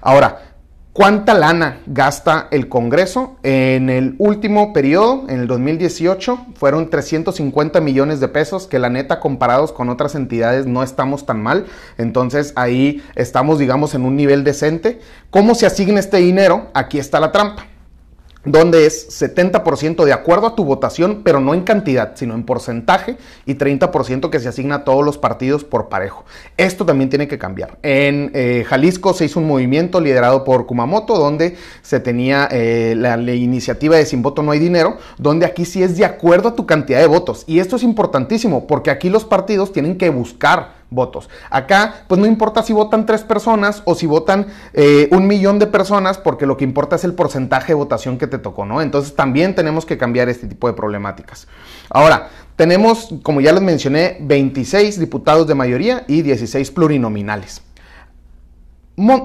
Ahora, 0.01 0.53
¿Cuánta 0.95 1.33
lana 1.33 1.81
gasta 1.87 2.49
el 2.51 2.69
Congreso? 2.69 3.39
En 3.43 3.89
el 3.89 4.15
último 4.19 4.75
periodo, 4.75 5.25
en 5.31 5.41
el 5.41 5.47
2018, 5.47 6.49
fueron 6.55 6.91
350 6.91 7.81
millones 7.81 8.21
de 8.21 8.29
pesos, 8.29 8.67
que 8.67 8.79
la 8.79 8.91
neta 8.91 9.19
comparados 9.19 9.73
con 9.73 9.89
otras 9.89 10.15
entidades 10.15 10.67
no 10.67 10.83
estamos 10.83 11.25
tan 11.25 11.43
mal. 11.43 11.65
Entonces 11.97 12.53
ahí 12.57 13.03
estamos, 13.15 13.59
digamos, 13.59 13.95
en 13.95 14.05
un 14.05 14.17
nivel 14.17 14.45
decente. 14.45 15.01
¿Cómo 15.31 15.55
se 15.55 15.65
asigna 15.65 15.99
este 15.99 16.19
dinero? 16.19 16.69
Aquí 16.75 16.99
está 16.99 17.21
la 17.21 17.33
trampa 17.33 17.72
donde 18.45 18.87
es 18.87 19.09
70% 19.21 20.05
de 20.05 20.13
acuerdo 20.13 20.49
a 20.49 20.55
tu 20.57 20.65
votación, 20.65 21.23
pero 21.23 21.41
no 21.41 21.55
en 21.55 21.63
cantidad, 21.63 22.13
sino 22.17 22.35
en 22.35 22.45
porcentaje, 22.45 23.17
y 23.47 23.55
30% 23.55 24.31
que 24.31 24.41
se 24.41 24.49
asigna 24.49 24.77
a 24.77 24.85
todos 24.85 25.05
los 25.05 25.19
partidos 25.19 25.65
por 25.65 25.89
parejo. 25.89 26.25
Esto 26.57 26.85
también 26.85 27.09
tiene 27.09 27.29
que 27.29 27.39
cambiar. 27.39 27.79
En 27.83 28.31
eh, 28.35 28.65
Jalisco 28.67 29.15
se 29.15 29.27
hizo 29.27 29.39
un 29.39 29.47
movimiento 29.47 30.01
liderado 30.01 30.45
por 30.45 30.67
Kumamoto, 30.67 31.19
donde 31.19 31.57
se 31.83 32.01
tenía 32.01 32.49
eh, 32.51 32.95
la, 32.97 33.17
la, 33.17 33.33
iniciativa 33.33 33.97
de 33.97 34.07
Sin 34.07 34.23
voto 34.23 34.43
no 34.43 34.51
hay 34.51 34.59
dinero, 34.59 34.99
donde 35.19 35.47
aquí 35.47 35.65
sí 35.65 35.83
es 35.83 35.97
de 35.97 36.05
acuerdo 36.05 36.51
a 36.51 36.55
tu 36.57 36.67
cantidad 36.67 37.01
de 37.01 37.07
votos. 37.07 37.45
Y 37.47 37.61
esto 37.61 37.77
es 37.77 37.83
importantísimo, 37.83 38.67
porque 38.67 38.91
aquí 38.91 39.09
los 39.09 39.25
partidos 39.25 39.73
tienen 39.73 39.97
que 39.97 40.11
buscar 40.11 40.82
votos. 40.93 41.29
Acá, 41.51 42.05
pues 42.07 42.21
no 42.21 42.27
importa 42.27 42.63
si 42.63 42.73
votan 42.73 43.07
tres 43.07 43.23
personas 43.23 43.83
o 43.85 43.95
si 43.95 44.07
votan 44.07 44.47
eh, 44.73 45.09
un 45.11 45.27
millón 45.27 45.59
de 45.59 45.67
personas, 45.67 46.19
porque 46.19 46.47
lo 46.47 46.57
que 46.57 46.65
importa 46.65 46.97
es 46.97 47.05
el 47.05 47.15
porcentaje 47.15 47.69
de 47.69 47.75
votación 47.75 48.19
que 48.19 48.27
te 48.27 48.39
tocó, 48.39 48.65
¿no? 48.65 48.81
Entonces 48.81 49.15
también 49.15 49.55
tenemos 49.55 49.87
que 49.87 49.99
cambiar 49.99 50.29
este 50.29 50.47
tipo 50.47 50.69
de 50.69 50.75
problemáticas. 50.75 51.49
Ahora, 51.91 52.31
tenemos, 52.57 53.15
como 53.23 53.41
ya 53.41 53.53
les 53.53 53.63
mencioné, 53.63 54.19
26 54.21 55.01
diputados 55.01 55.47
de 55.47 55.55
mayoría 55.55 56.05
y 56.07 56.23
16 56.23 56.71
plurinominales. 56.71 57.63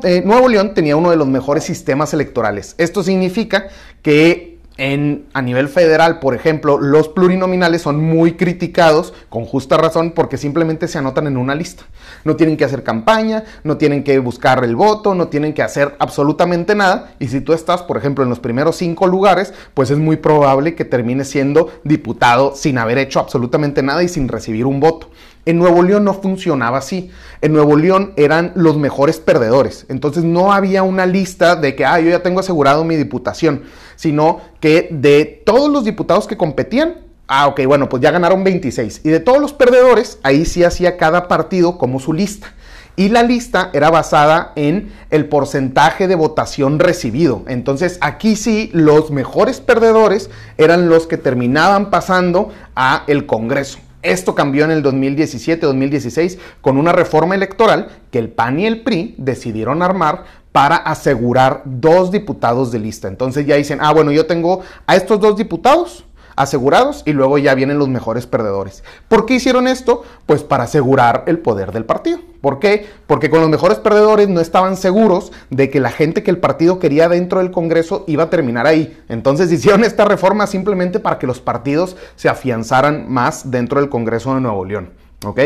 Eh, 0.04 0.24
Nuevo 0.26 0.48
León 0.48 0.74
tenía 0.74 0.96
uno 0.96 1.12
de 1.12 1.18
los 1.18 1.28
mejores 1.28 1.66
sistemas 1.66 2.14
electorales. 2.14 2.76
Esto 2.78 3.04
significa 3.04 3.68
que 4.02 4.57
en, 4.78 5.26
a 5.34 5.42
nivel 5.42 5.70
federal, 5.70 6.20
por 6.20 6.36
ejemplo, 6.36 6.78
los 6.78 7.10
plurinominales 7.10 7.82
son 7.82 8.04
muy 8.04 8.34
criticados, 8.34 9.14
con 9.30 9.46
justa 9.46 9.78
razón, 9.78 10.12
porque 10.12 10.38
simplemente 10.38 10.88
se 10.88 10.98
anotan 10.98 11.28
en 11.28 11.38
una 11.38 11.56
lista. 11.56 11.84
No 12.24 12.36
tienen 12.36 12.58
que 12.58 12.66
hacer 12.66 12.84
campaña, 12.84 13.44
no 13.64 13.78
tienen 13.78 14.04
que 14.04 14.20
buscar 14.20 14.64
el 14.64 14.76
voto, 14.76 15.16
no 15.16 15.28
tienen 15.28 15.54
que 15.54 15.64
hacer 15.64 15.96
absolutamente 16.00 16.76
nada. 16.76 17.12
Y 17.20 17.28
si 17.28 17.42
tú 17.42 17.54
estás, 17.54 17.82
por 17.84 17.98
ejemplo, 17.98 18.24
en 18.24 18.30
los 18.30 18.40
primeros 18.40 18.76
cinco 18.76 19.08
lugares, 19.08 19.54
pues 19.74 19.90
es 19.90 19.98
muy 19.98 20.18
probable 20.18 20.76
que 20.76 20.86
termines 20.86 21.30
siendo 21.30 21.72
diputado 21.84 22.54
sin 22.56 22.78
haber 22.78 22.98
hecho 23.00 23.20
absolutamente 23.20 23.82
nada 23.82 24.04
y 24.04 24.08
sin 24.08 24.28
recibir 24.28 24.66
un 24.66 24.80
voto. 24.80 25.10
En 25.48 25.60
Nuevo 25.60 25.82
León 25.82 26.04
no 26.04 26.14
funcionaba 26.14 26.80
así. 26.80 27.10
En 27.40 27.54
Nuevo 27.54 27.78
León 27.78 28.12
eran 28.18 28.52
los 28.56 28.76
mejores 28.78 29.18
perdedores. 29.22 29.86
Entonces 29.88 30.26
no 30.26 30.52
había 30.52 30.84
una 30.84 31.06
lista 31.06 31.56
de 31.56 31.74
que, 31.74 31.86
ah, 31.86 32.02
yo 32.02 32.10
ya 32.10 32.22
tengo 32.22 32.42
asegurado 32.42 32.84
mi 32.84 32.98
diputación, 32.98 33.64
sino 33.96 34.42
que 34.60 34.90
de 34.92 35.24
todos 35.46 35.72
los 35.72 35.86
diputados 35.86 36.28
que 36.28 36.36
competían, 36.36 36.96
ah, 37.28 37.48
ok, 37.48 37.62
bueno, 37.66 37.88
pues 37.88 38.04
ya 38.04 38.12
ganaron 38.12 38.44
26. 38.44 39.00
Y 39.06 39.10
de 39.10 39.22
todos 39.22 39.40
los 39.40 39.54
perdedores, 39.54 40.20
ahí 40.22 40.44
sí 40.44 40.66
hacía 40.66 40.98
cada 40.98 41.30
partido 41.30 41.78
como 41.78 42.02
su 42.02 42.12
lista. 42.12 42.54
Y 42.98 43.08
la 43.08 43.24
lista 43.24 43.70
era 43.72 43.90
basada 43.90 44.52
en 44.58 44.92
el 45.12 45.30
porcentaje 45.30 46.10
de 46.10 46.16
votación 46.16 46.78
recibido. 46.78 47.44
Entonces 47.48 48.00
aquí 48.02 48.36
sí 48.36 48.70
los 48.74 49.12
mejores 49.12 49.62
perdedores 49.62 50.30
eran 50.58 50.90
los 50.90 51.08
que 51.08 51.16
terminaban 51.16 51.90
pasando 51.90 52.50
a 52.76 53.06
el 53.08 53.26
Congreso. 53.26 53.80
Esto 54.08 54.34
cambió 54.34 54.64
en 54.64 54.72
el 54.72 54.84
2017-2016 54.84 56.38
con 56.62 56.78
una 56.78 56.94
reforma 56.94 57.36
electoral 57.36 57.90
que 58.10 58.20
el 58.20 58.30
PAN 58.30 58.60
y 58.60 58.66
el 58.66 58.82
PRI 58.82 59.16
decidieron 59.18 59.82
armar 59.82 60.24
para 60.54 60.78
asegurar 60.78 61.62
dos 61.66 62.10
diputados 62.10 62.72
de 62.72 62.80
lista. 62.80 63.08
Entonces 63.08 63.46
ya 63.46 63.58
dicen, 63.58 63.80
ah, 63.82 63.94
bueno, 63.94 64.12
yo 64.12 64.26
tengo 64.26 64.62
a 64.88 64.96
estos 64.96 65.20
dos 65.20 65.38
diputados, 65.38 66.06
asegurados 66.38 67.04
y 67.06 67.12
luego 67.12 67.38
ya 67.38 67.54
vienen 67.56 67.80
los 67.80 67.90
mejores 67.90 68.28
perdedores. 68.28 68.84
¿Por 69.10 69.26
qué 69.26 69.36
hicieron 69.36 69.68
esto? 69.68 70.04
Pues 70.26 70.44
para 70.44 70.64
asegurar 70.64 71.24
el 71.28 71.40
poder 71.40 71.74
del 71.74 71.84
partido. 71.84 72.20
¿Por 72.40 72.60
qué? 72.60 72.86
Porque 73.08 73.30
con 73.30 73.42
los 73.42 73.50
mejores 73.50 73.80
perdedores 73.80 74.30
no 74.30 74.40
estaban 74.40 74.78
seguros 74.78 75.32
de 75.50 75.70
que 75.70 75.80
la 75.80 75.92
gente 75.92 76.24
que 76.24 76.32
el 76.32 76.38
partido 76.38 76.80
quería 76.80 77.10
dentro 77.10 77.40
del 77.40 77.52
Congreso 77.52 78.06
iba 78.08 78.24
a 78.24 78.30
terminar 78.30 78.68
ahí. 78.68 78.98
Entonces 79.10 79.52
hicieron 79.52 79.84
esta 79.84 80.06
reforma 80.06 80.48
simplemente 80.48 81.00
para 81.00 81.20
que 81.20 81.28
los 81.28 81.42
partidos 81.42 81.98
se 82.16 82.30
afianzaran 82.30 83.12
más 83.12 83.52
dentro 83.52 83.82
del 83.82 83.90
Congreso 83.90 84.34
de 84.36 84.42
Nuevo 84.42 84.64
León. 84.64 84.92
¿Ok? 85.26 85.40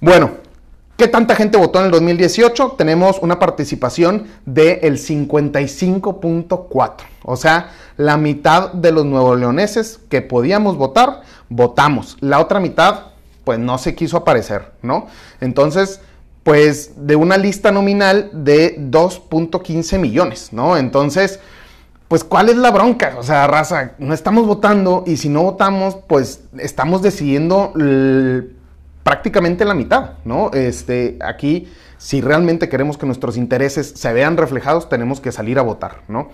Bueno, 0.00 0.30
¿Qué 1.00 1.08
tanta 1.08 1.34
gente 1.34 1.56
votó 1.56 1.78
en 1.78 1.86
el 1.86 1.92
2018? 1.92 2.74
Tenemos 2.76 3.20
una 3.22 3.38
participación 3.38 4.26
del 4.44 4.98
55.4. 4.98 6.94
O 7.22 7.36
sea, 7.36 7.70
la 7.96 8.18
mitad 8.18 8.74
de 8.74 8.92
los 8.92 9.06
nuevo 9.06 9.34
leoneses 9.34 9.98
que 10.10 10.20
podíamos 10.20 10.76
votar, 10.76 11.22
votamos. 11.48 12.18
La 12.20 12.38
otra 12.38 12.60
mitad, 12.60 13.12
pues 13.44 13.58
no 13.58 13.78
se 13.78 13.94
quiso 13.94 14.18
aparecer, 14.18 14.72
¿no? 14.82 15.06
Entonces, 15.40 16.02
pues 16.42 16.92
de 17.06 17.16
una 17.16 17.38
lista 17.38 17.72
nominal 17.72 18.28
de 18.34 18.78
2.15 18.78 19.98
millones, 19.98 20.52
¿no? 20.52 20.76
Entonces, 20.76 21.40
pues 22.08 22.24
¿cuál 22.24 22.50
es 22.50 22.56
la 22.56 22.72
bronca? 22.72 23.14
O 23.18 23.22
sea, 23.22 23.46
raza, 23.46 23.92
no 23.98 24.12
estamos 24.12 24.46
votando 24.46 25.04
y 25.06 25.16
si 25.16 25.30
no 25.30 25.44
votamos, 25.44 25.96
pues 26.06 26.42
estamos 26.58 27.00
decidiendo 27.00 27.72
prácticamente 29.02 29.64
la 29.64 29.74
mitad, 29.74 30.12
¿no? 30.24 30.50
Este, 30.52 31.18
aquí, 31.20 31.68
si 31.98 32.20
realmente 32.20 32.68
queremos 32.68 32.98
que 32.98 33.06
nuestros 33.06 33.36
intereses 33.36 33.92
se 33.96 34.12
vean 34.12 34.36
reflejados, 34.36 34.88
tenemos 34.88 35.20
que 35.20 35.32
salir 35.32 35.58
a 35.58 35.62
votar, 35.62 36.02
¿no? 36.08 36.28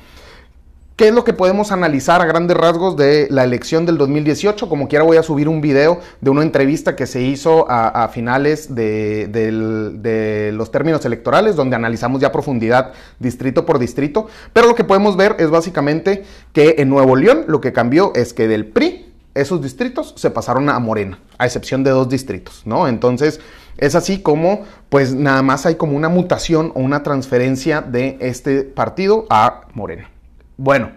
¿Qué 0.97 1.09
es 1.09 1.15
lo 1.15 1.25
que 1.25 1.35
podemos 1.35 1.73
analizar 1.73 2.23
a 2.23 2.25
grandes 2.25 2.57
rasgos 2.57 2.97
de 2.97 3.29
la 3.31 3.45
elección 3.45 3.85
del 3.85 3.99
2018? 3.99 4.67
Como 4.67 4.89
quiera 4.89 5.05
voy 5.05 5.19
a 5.19 5.23
subir 5.23 5.47
un 5.47 5.61
video 5.61 6.01
de 6.23 6.31
una 6.31 6.41
entrevista 6.41 6.97
que 6.97 7.07
se 7.07 7.21
hizo 7.21 7.67
a, 7.69 8.09
finales 8.09 8.75
de, 8.75 10.51
los 10.55 10.71
términos 10.71 11.05
electorales, 11.05 11.55
donde 11.55 11.77
analizamos 11.77 12.23
ya 12.23 12.33
profundidad 12.33 12.95
distrito 13.19 13.67
por 13.67 13.79
distrito. 13.79 14.29
Pero 14.55 14.69
lo 14.69 14.75
que 14.75 14.85
podemos 14.85 15.19
ver 15.19 15.37
es 15.39 15.51
básicamente 15.51 16.25
que 16.55 16.77
en 16.79 16.89
Nuevo 16.89 17.15
León 17.15 17.45
lo 17.47 17.61
que 17.61 17.75
cambió 17.75 18.13
es 18.15 18.33
que 18.33 18.49
del 18.49 18.65
PRI 18.65 19.06
esos 19.41 19.63
distritos 19.63 20.15
se 20.17 20.31
pasaron 20.31 20.69
a 20.69 20.79
Morena, 20.79 21.19
a 21.39 21.47
excepción 21.47 21.85
de 21.85 21.91
dos 21.91 22.09
distritos, 22.09 22.63
¿no? 22.65 22.89
Entonces, 22.89 23.41
es 23.79 23.95
así 23.95 24.21
como, 24.21 24.65
pues 24.89 25.15
nada 25.15 25.43
más 25.43 25.67
hay 25.67 25.75
como 25.75 25.97
una 25.97 26.09
mutación 26.09 26.73
o 26.75 26.81
una 26.81 27.03
transferencia 27.03 27.83
de 27.83 28.17
este 28.21 28.63
partido 28.63 29.27
a 29.29 29.63
Morena. 29.75 30.11
Bueno, 30.57 30.91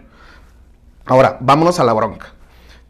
ahora 1.04 1.36
vámonos 1.40 1.78
a 1.78 1.84
la 1.84 1.92
bronca. 1.92 2.28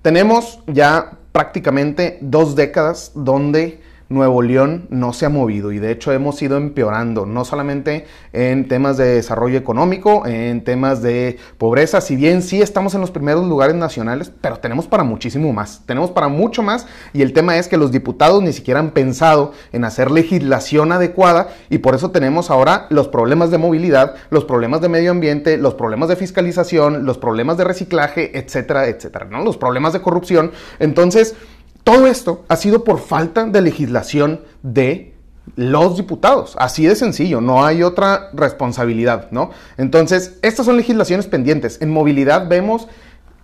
Tenemos 0.02 0.60
ya 0.66 1.18
prácticamente 1.32 2.18
dos 2.20 2.54
décadas 2.54 3.12
donde 3.14 3.82
Nuevo 4.10 4.42
León 4.42 4.88
no 4.90 5.12
se 5.12 5.24
ha 5.24 5.28
movido 5.28 5.70
y 5.70 5.78
de 5.78 5.92
hecho 5.92 6.10
hemos 6.10 6.42
ido 6.42 6.56
empeorando, 6.56 7.26
no 7.26 7.44
solamente 7.44 8.06
en 8.32 8.66
temas 8.66 8.96
de 8.96 9.04
desarrollo 9.14 9.56
económico, 9.56 10.26
en 10.26 10.64
temas 10.64 11.00
de 11.00 11.38
pobreza, 11.58 12.00
si 12.00 12.16
bien 12.16 12.42
sí 12.42 12.60
estamos 12.60 12.96
en 12.96 13.02
los 13.02 13.12
primeros 13.12 13.46
lugares 13.46 13.76
nacionales, 13.76 14.32
pero 14.40 14.56
tenemos 14.58 14.88
para 14.88 15.04
muchísimo 15.04 15.52
más, 15.52 15.84
tenemos 15.86 16.10
para 16.10 16.26
mucho 16.26 16.60
más 16.60 16.88
y 17.12 17.22
el 17.22 17.32
tema 17.32 17.56
es 17.56 17.68
que 17.68 17.76
los 17.76 17.92
diputados 17.92 18.42
ni 18.42 18.52
siquiera 18.52 18.80
han 18.80 18.90
pensado 18.90 19.52
en 19.72 19.84
hacer 19.84 20.10
legislación 20.10 20.90
adecuada 20.90 21.50
y 21.68 21.78
por 21.78 21.94
eso 21.94 22.10
tenemos 22.10 22.50
ahora 22.50 22.88
los 22.90 23.06
problemas 23.06 23.52
de 23.52 23.58
movilidad, 23.58 24.16
los 24.30 24.44
problemas 24.44 24.80
de 24.80 24.88
medio 24.88 25.12
ambiente, 25.12 25.56
los 25.56 25.74
problemas 25.74 26.08
de 26.08 26.16
fiscalización, 26.16 27.06
los 27.06 27.18
problemas 27.18 27.58
de 27.58 27.64
reciclaje, 27.64 28.36
etcétera, 28.36 28.88
etcétera, 28.88 29.26
¿no? 29.30 29.44
Los 29.44 29.56
problemas 29.56 29.92
de 29.92 30.02
corrupción. 30.02 30.50
Entonces, 30.80 31.36
todo 31.84 32.06
esto 32.06 32.44
ha 32.48 32.56
sido 32.56 32.84
por 32.84 33.00
falta 33.00 33.44
de 33.44 33.60
legislación 33.60 34.40
de 34.62 35.14
los 35.56 35.96
diputados. 35.96 36.56
Así 36.58 36.86
de 36.86 36.94
sencillo, 36.94 37.40
no 37.40 37.64
hay 37.64 37.82
otra 37.82 38.30
responsabilidad, 38.32 39.28
¿no? 39.30 39.50
Entonces, 39.76 40.38
estas 40.42 40.66
son 40.66 40.76
legislaciones 40.76 41.26
pendientes. 41.26 41.78
En 41.80 41.90
movilidad 41.90 42.48
vemos, 42.48 42.88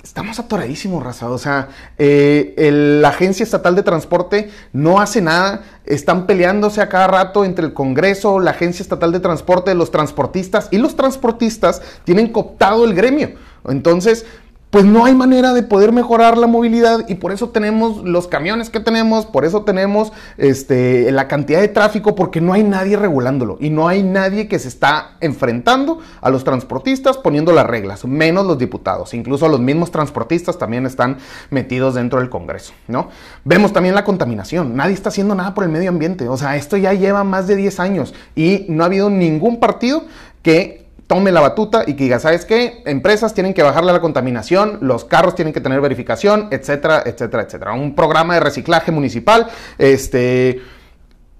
estamos 0.02 0.38
atoradísimos, 0.38 1.02
raza. 1.02 1.30
O 1.30 1.38
sea, 1.38 1.68
eh, 1.98 2.54
la 3.00 3.08
Agencia 3.08 3.42
Estatal 3.42 3.74
de 3.74 3.82
Transporte 3.82 4.50
no 4.72 5.00
hace 5.00 5.20
nada. 5.20 5.62
Están 5.84 6.26
peleándose 6.26 6.80
a 6.80 6.88
cada 6.88 7.08
rato 7.08 7.44
entre 7.44 7.66
el 7.66 7.74
Congreso, 7.74 8.38
la 8.40 8.52
Agencia 8.52 8.82
Estatal 8.82 9.12
de 9.12 9.20
Transporte, 9.20 9.74
los 9.74 9.90
transportistas 9.90 10.68
y 10.70 10.78
los 10.78 10.96
transportistas 10.96 11.82
tienen 12.04 12.32
cooptado 12.32 12.84
el 12.84 12.94
gremio. 12.94 13.32
Entonces, 13.68 14.26
pues 14.70 14.84
no 14.84 15.04
hay 15.04 15.14
manera 15.14 15.54
de 15.54 15.62
poder 15.62 15.92
mejorar 15.92 16.36
la 16.36 16.48
movilidad 16.48 17.08
y 17.08 17.14
por 17.14 17.32
eso 17.32 17.50
tenemos 17.50 18.04
los 18.04 18.26
camiones 18.26 18.68
que 18.68 18.80
tenemos, 18.80 19.24
por 19.24 19.44
eso 19.44 19.62
tenemos 19.62 20.12
este, 20.38 21.10
la 21.12 21.28
cantidad 21.28 21.60
de 21.60 21.68
tráfico, 21.68 22.14
porque 22.16 22.40
no 22.40 22.52
hay 22.52 22.64
nadie 22.64 22.96
regulándolo 22.96 23.58
y 23.60 23.70
no 23.70 23.86
hay 23.86 24.02
nadie 24.02 24.48
que 24.48 24.58
se 24.58 24.68
está 24.68 25.16
enfrentando 25.20 26.00
a 26.20 26.30
los 26.30 26.42
transportistas 26.42 27.16
poniendo 27.16 27.52
las 27.52 27.66
reglas, 27.66 28.04
menos 28.04 28.44
los 28.44 28.58
diputados, 28.58 29.14
incluso 29.14 29.48
los 29.48 29.60
mismos 29.60 29.92
transportistas 29.92 30.58
también 30.58 30.84
están 30.84 31.18
metidos 31.50 31.94
dentro 31.94 32.18
del 32.18 32.28
Congreso, 32.28 32.72
¿no? 32.88 33.08
Vemos 33.44 33.72
también 33.72 33.94
la 33.94 34.04
contaminación, 34.04 34.74
nadie 34.74 34.94
está 34.94 35.10
haciendo 35.10 35.36
nada 35.36 35.54
por 35.54 35.62
el 35.62 35.70
medio 35.70 35.90
ambiente, 35.90 36.28
o 36.28 36.36
sea, 36.36 36.56
esto 36.56 36.76
ya 36.76 36.92
lleva 36.92 37.22
más 37.22 37.46
de 37.46 37.54
10 37.54 37.80
años 37.80 38.14
y 38.34 38.66
no 38.68 38.82
ha 38.82 38.86
habido 38.86 39.10
ningún 39.10 39.60
partido 39.60 40.04
que 40.42 40.85
tome 41.06 41.32
la 41.32 41.40
batuta 41.40 41.84
y 41.86 41.94
que 41.94 42.04
diga, 42.04 42.18
¿sabes 42.18 42.44
qué? 42.44 42.82
Empresas 42.84 43.34
tienen 43.34 43.54
que 43.54 43.62
bajarle 43.62 43.92
la 43.92 44.00
contaminación, 44.00 44.78
los 44.80 45.04
carros 45.04 45.34
tienen 45.34 45.54
que 45.54 45.60
tener 45.60 45.80
verificación, 45.80 46.48
etcétera, 46.50 47.02
etcétera, 47.06 47.44
etcétera. 47.44 47.72
Un 47.72 47.94
programa 47.94 48.34
de 48.34 48.40
reciclaje 48.40 48.90
municipal, 48.90 49.46
este 49.78 50.60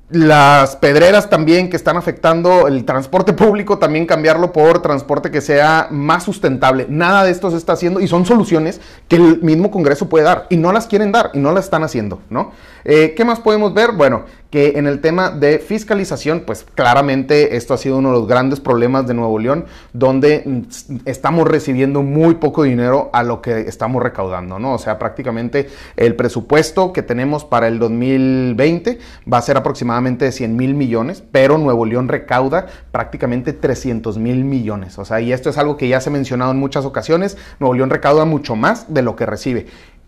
las 0.09 0.77
pedreras 0.77 1.29
también 1.29 1.69
que 1.69 1.77
están 1.77 1.97
afectando 1.97 2.69
el 2.69 2.85
transporte 2.85 3.33
público, 3.33 3.79
también 3.79 4.07
cambiarlo 4.07 4.53
por 4.53 4.81
transporte 4.81 5.33
que 5.33 5.41
sea 5.41 5.89
más 5.91 6.23
sustentable. 6.23 6.87
Nada 6.89 7.25
de 7.25 7.33
esto 7.33 7.51
se 7.51 7.57
está 7.57 7.73
haciendo 7.73 7.99
y 7.99 8.07
son 8.07 8.25
soluciones 8.25 8.81
que 9.09 9.17
el 9.17 9.43
mismo 9.43 9.73
Congreso 9.73 10.09
puede 10.09 10.25
dar 10.25 10.47
y 10.49 10.59
no 10.59 10.71
las 10.73 10.87
quieren 10.87 11.11
dar 11.11 11.31
y 11.35 11.39
no 11.39 11.53
las 11.53 11.65
están 11.65 11.83
haciendo, 11.83 12.21
¿no? 12.31 12.53
Eh, 12.89 13.15
¿Qué 13.17 13.25
más 13.25 13.41
podemos 13.41 13.75
ver? 13.75 13.91
Bueno, 13.91 14.27
que 14.49 14.79
en 14.79 14.87
el 14.87 15.01
tema 15.01 15.31
de 15.31 15.59
fiscalización, 15.59 16.45
pues 16.47 16.65
claramente 16.75 17.57
esto 17.57 17.75
ha 17.75 17.79
sido 17.79 17.99
uno 17.99 18.13
de 18.13 18.21
los 18.21 18.29
grandes 18.29 18.61
problemas 18.61 19.09
de 19.09 19.15
Nuevo 19.15 19.41
León, 19.41 19.65
donde 19.93 20.63
estamos 21.05 21.49
recibiendo 21.49 22.03
muy 22.03 22.37
poco 22.37 22.63
dinero 22.63 23.11
a 23.13 23.25
lo 23.25 23.43
que 23.43 23.63
estamos 23.63 24.01
recaudando, 24.05 24.61
¿no? 24.61 24.75
O 24.75 24.79
sea, 24.79 25.01
prácticamente 25.01 25.69
el 25.97 26.15
presupuesto 26.15 26.93
que 26.93 27.03
tenemos 27.03 27.45
para 27.45 27.67
el 27.67 27.81
2020 27.81 29.01
va 29.31 29.39
a 29.39 29.43
ser 29.43 29.57
aproximadamente 29.57 30.25
de 30.25 30.31
100 30.31 30.55
mil 30.55 30.75
millones, 30.75 31.25
pero 31.33 31.59
Nuevo 31.59 31.87
León 31.87 32.07
recauda 32.07 32.67
prácticamente 32.93 33.53
300 33.53 34.17
mil 34.19 34.45
millones. 34.45 34.97
O 35.01 35.05
sea, 35.05 35.21
y 35.21 35.33
esto 35.33 35.51
es 35.51 35.59
algo 35.59 35.77
que 35.77 35.89
ya 35.89 36.01
se 36.01 36.11
ha 36.11 36.13
mencionado 36.13 36.53
en 36.53 36.59
muchas 36.59 36.85
ocasiones, 36.85 37.37
Nuevo 37.59 37.75
León 37.75 37.91
recauda 37.91 38.25
mucho 38.25 38.55
más 38.55 38.95
de 38.95 39.03
lo 39.03 39.17
que 39.17 39.27
recibe. 39.27 39.67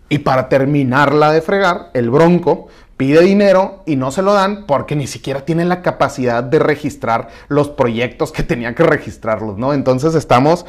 Y 0.09 0.19
para 0.19 0.49
terminarla 0.49 1.31
de 1.31 1.41
fregar, 1.41 1.91
el 1.93 2.09
Bronco 2.09 2.67
pide 2.97 3.21
dinero 3.21 3.83
y 3.85 3.95
no 3.95 4.11
se 4.11 4.21
lo 4.21 4.33
dan 4.33 4.65
porque 4.65 4.95
ni 4.95 5.07
siquiera 5.07 5.45
tiene 5.45 5.63
la 5.63 5.81
capacidad 5.81 6.43
de 6.43 6.59
registrar 6.59 7.29
los 7.47 7.69
proyectos 7.69 8.31
que 8.31 8.43
tenía 8.43 8.75
que 8.75 8.83
registrarlos, 8.83 9.57
¿no? 9.57 9.73
Entonces 9.73 10.15
estamos, 10.15 10.65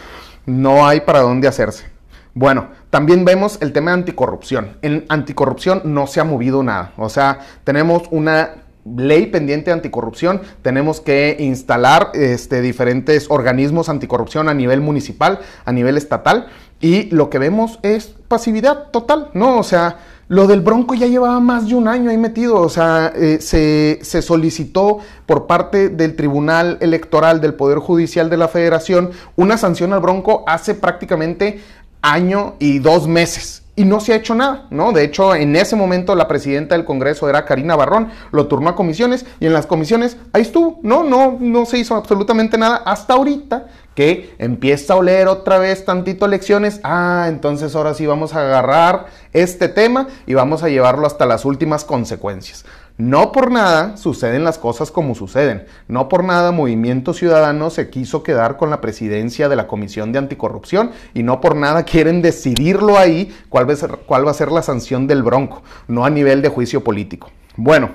no 0.47 0.87
hay 0.87 1.01
para 1.01 1.21
dónde 1.21 1.49
hacerse. 1.49 1.87
Bueno, 2.35 2.69
también 2.91 3.25
vemos 3.25 3.59
el 3.61 3.73
tema 3.73 3.91
de 3.91 3.99
anticorrupción. 3.99 4.77
En 4.83 5.07
anticorrupción 5.09 5.83
no 5.85 6.07
se 6.07 6.21
ha 6.21 6.25
movido 6.25 6.63
nada. 6.63 6.93
O 6.97 7.09
sea, 7.09 7.41
tenemos 7.65 8.05
una 8.11 8.51
ley 8.97 9.27
pendiente 9.27 9.71
de 9.71 9.75
anticorrupción, 9.75 10.43
tenemos 10.63 11.01
que 11.01 11.37
instalar 11.39 12.11
este, 12.15 12.61
diferentes 12.61 13.27
organismos 13.31 13.89
anticorrupción 13.89 14.49
a 14.49 14.55
nivel 14.55 14.81
municipal, 14.81 15.41
a 15.65 15.73
nivel 15.73 15.97
estatal, 15.97 16.49
y 16.81 17.11
lo 17.11 17.29
que 17.29 17.39
vemos 17.39 17.79
es 17.83 18.15
pasividad 18.29 18.91
total, 18.91 19.29
¿no? 19.35 19.59
O 19.59 19.63
sea, 19.63 19.99
lo 20.29 20.47
del 20.47 20.61
Bronco 20.61 20.95
ya 20.95 21.09
llevaba 21.09 21.41
más 21.41 21.67
de 21.67 21.75
un 21.75 21.89
año 21.89 22.09
ahí 22.09 22.17
metido, 22.17 22.61
o 22.61 22.69
sea, 22.69 23.13
eh, 23.17 23.39
se, 23.41 23.99
se, 24.03 24.23
solicitó 24.23 24.99
por 25.27 25.47
parte 25.47 25.89
del 25.89 26.15
Tribunal 26.15 26.79
Electoral 26.81 27.41
del 27.41 27.55
Poder 27.55 27.79
Judicial 27.79 28.31
de 28.31 28.37
la 28.37 28.47
Federación 28.47 29.11
una 29.37 29.59
sanción 29.59 29.93
al 29.93 30.01
Bronco 30.01 30.45
hace 30.47 30.75
prácticamente 30.75 31.61
año 32.01 32.55
y 32.61 32.79
dos 32.79 33.09
meses. 33.09 33.65
Y 33.81 33.87
no 33.87 33.99
se 33.99 34.13
ha 34.13 34.17
hecho 34.17 34.35
nada, 34.35 34.67
¿no? 34.69 34.93
De 34.93 35.03
hecho, 35.03 35.35
en 35.35 35.57
ese 35.57 35.75
momento 35.75 36.15
la 36.15 36.29
presidenta 36.29 36.75
del 36.75 36.85
Congreso 36.85 37.31
era 37.31 37.47
Karina 37.47 37.77
Barrón, 37.77 38.11
lo 38.31 38.47
turnó 38.47 38.69
a 38.69 38.77
comisiones 38.77 39.25
y 39.41 39.47
en 39.47 39.55
las 39.55 39.65
comisiones 39.65 40.19
ahí 40.35 40.43
estuvo, 40.43 40.81
¿no? 40.83 41.03
No, 41.03 41.39
no 41.41 41.65
se 41.65 41.79
hizo 41.79 41.97
absolutamente 41.97 42.59
nada 42.59 42.83
hasta 42.85 43.15
ahorita 43.15 43.69
que 43.95 44.35
empieza 44.37 44.93
a 44.93 44.97
oler 44.97 45.29
otra 45.29 45.59
vez 45.59 45.87
tantito 45.87 46.29
lecciones. 46.29 46.81
Ah, 46.85 47.25
entonces 47.31 47.75
ahora 47.75 47.95
sí 47.95 48.05
vamos 48.05 48.35
a 48.35 48.43
agarrar 48.43 49.07
este 49.33 49.69
tema 49.69 50.09
y 50.27 50.35
vamos 50.35 50.63
a 50.63 50.69
llevarlo 50.69 51.07
hasta 51.07 51.25
las 51.25 51.47
últimas 51.47 51.85
consecuencias. 51.85 52.67
No 53.01 53.33
por 53.33 53.51
nada 53.51 53.97
suceden 53.97 54.45
las 54.45 54.59
cosas 54.59 54.91
como 54.91 55.15
suceden. 55.15 55.65
No 55.89 56.11
por 56.11 56.23
nada 56.23 56.53
Movimiento 56.53 57.15
Ciudadano 57.15 57.71
se 57.71 57.89
quiso 57.89 58.23
quedar 58.23 58.59
con 58.59 58.69
la 58.69 58.83
presidencia 58.83 59.49
de 59.49 59.57
la 59.57 59.67
Comisión 59.67 60.13
de 60.13 60.19
Anticorrupción 60.19 60.91
y 61.15 61.23
no 61.23 61.41
por 61.41 61.57
nada 61.57 61.85
quieren 61.85 62.21
decidirlo 62.21 62.99
ahí 62.99 63.35
cuál 63.49 63.67
va 63.67 63.73
a 63.73 63.77
ser, 63.77 64.01
cuál 64.05 64.27
va 64.27 64.33
a 64.33 64.35
ser 64.35 64.53
la 64.53 64.61
sanción 64.61 65.07
del 65.07 65.23
bronco, 65.23 65.63
no 65.89 66.05
a 66.05 66.11
nivel 66.11 66.43
de 66.43 66.51
juicio 66.51 66.85
político. 66.85 67.31
Bueno, 67.57 67.89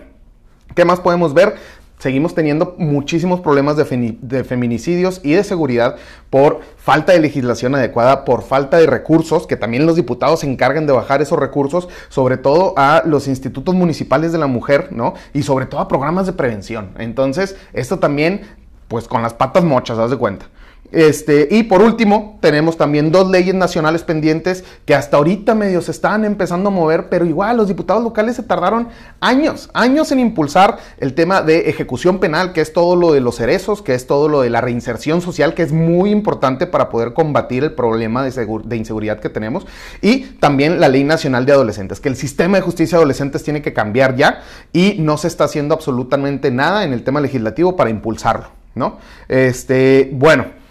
¿qué 0.74 0.86
más 0.86 1.00
podemos 1.00 1.36
ver? 1.36 1.56
Seguimos 1.98 2.36
teniendo 2.36 2.76
muchísimos 2.78 3.42
problemas 3.42 3.78
de, 3.78 4.44
feminicidios 4.44 5.22
y 5.24 5.34
de 5.34 5.44
seguridad 5.44 5.96
por 6.30 6.62
falta 6.78 7.14
de 7.14 7.20
legislación 7.20 7.76
adecuada, 7.76 8.26
por 8.26 8.44
falta 8.44 8.78
de 8.78 8.88
recursos, 8.88 9.48
que 9.48 9.56
también 9.56 9.86
los 9.86 9.96
diputados 9.96 10.42
se 10.42 10.50
encargan 10.50 10.86
de 10.86 10.94
bajar 10.94 11.22
esos 11.22 11.40
recursos, 11.40 11.88
sobre 12.10 12.38
todo 12.38 12.74
a 12.78 13.04
los 13.06 13.28
institutos 13.28 13.76
municipales 13.76 14.32
de 14.32 14.38
la 14.38 14.48
mujer, 14.48 14.90
¿no? 14.92 15.14
Y 15.34 15.44
sobre 15.44 15.66
todo 15.66 15.82
a 15.82 15.88
programas 15.88 16.26
de 16.26 16.34
prevención. 16.34 16.92
Entonces, 16.98 17.56
esto 17.74 18.00
también, 18.00 18.42
pues 18.88 19.08
con 19.08 19.22
las 19.22 19.34
patas 19.34 19.64
mochas, 19.64 19.98
haz 19.98 20.12
de 20.12 20.18
cuenta. 20.18 20.48
Este, 20.96 21.50
y 21.52 21.64
por 21.64 21.82
último, 21.82 22.40
tenemos 22.40 22.78
también 22.78 23.12
dos 23.12 23.30
leyes 23.30 23.54
nacionales 23.54 24.04
pendientes 24.04 24.64
que 24.86 24.96
hasta 24.96 25.18
ahorita 25.18 25.54
medio 25.54 25.82
se 25.82 25.92
están 25.92 26.24
empezando 26.24 26.70
a 26.70 26.72
mover, 26.72 27.10
pero 27.10 27.26
igual 27.26 27.58
los 27.58 27.68
diputados 27.68 28.02
locales 28.02 28.38
se 28.38 28.44
tardaron 28.44 28.88
años, 29.20 29.70
años 29.74 30.14
en 30.14 30.22
impulsar 30.22 30.78
el 30.98 31.14
tema 31.14 31.42
de 31.42 31.70
ejecución 31.70 32.20
penal, 32.20 32.54
que 32.54 32.62
es 32.62 32.72
todo 32.72 32.96
lo 32.96 33.12
de 33.12 33.20
los 33.20 33.36
cerezos, 33.36 33.82
que 33.82 33.94
es 33.94 34.08
todo 34.08 34.30
lo 34.30 34.40
de 34.40 34.50
la 34.50 34.62
reinserción 34.62 35.20
social, 35.20 35.54
que 35.54 35.64
es 35.64 35.74
muy 35.74 36.12
importante 36.12 36.66
para 36.66 36.88
poder 36.88 37.12
combatir 37.12 37.66
el 37.66 37.74
problema 37.74 38.24
de, 38.24 38.48
de 38.64 38.78
inseguridad 38.78 39.20
que 39.20 39.28
tenemos, 39.28 39.68
y 40.02 40.20
también 40.40 40.80
la 40.80 40.88
ley 40.88 41.04
nacional 41.04 41.46
de 41.46 41.52
adolescentes, 41.52 42.00
que 42.00 42.08
el 42.08 42.16
sistema 42.16 42.56
de 42.56 42.64
justicia 42.64 42.98
de 42.98 43.02
adolescentes 43.02 43.44
tiene 43.44 43.62
que 43.62 43.74
cambiar 43.74 44.16
ya 44.16 44.44
y 44.72 44.96
no 45.00 45.18
se 45.18 45.28
está 45.28 45.44
haciendo 45.44 45.76
absolutamente 45.76 46.52
nada 46.52 46.86
en 46.86 46.94
el 46.94 47.04
tema 47.04 47.20
legislativo 47.20 47.76
para 47.76 47.90
impulsarlo, 47.90 48.48
¿no? 48.76 49.00
Este, 49.28 50.10
bueno. 50.14 50.64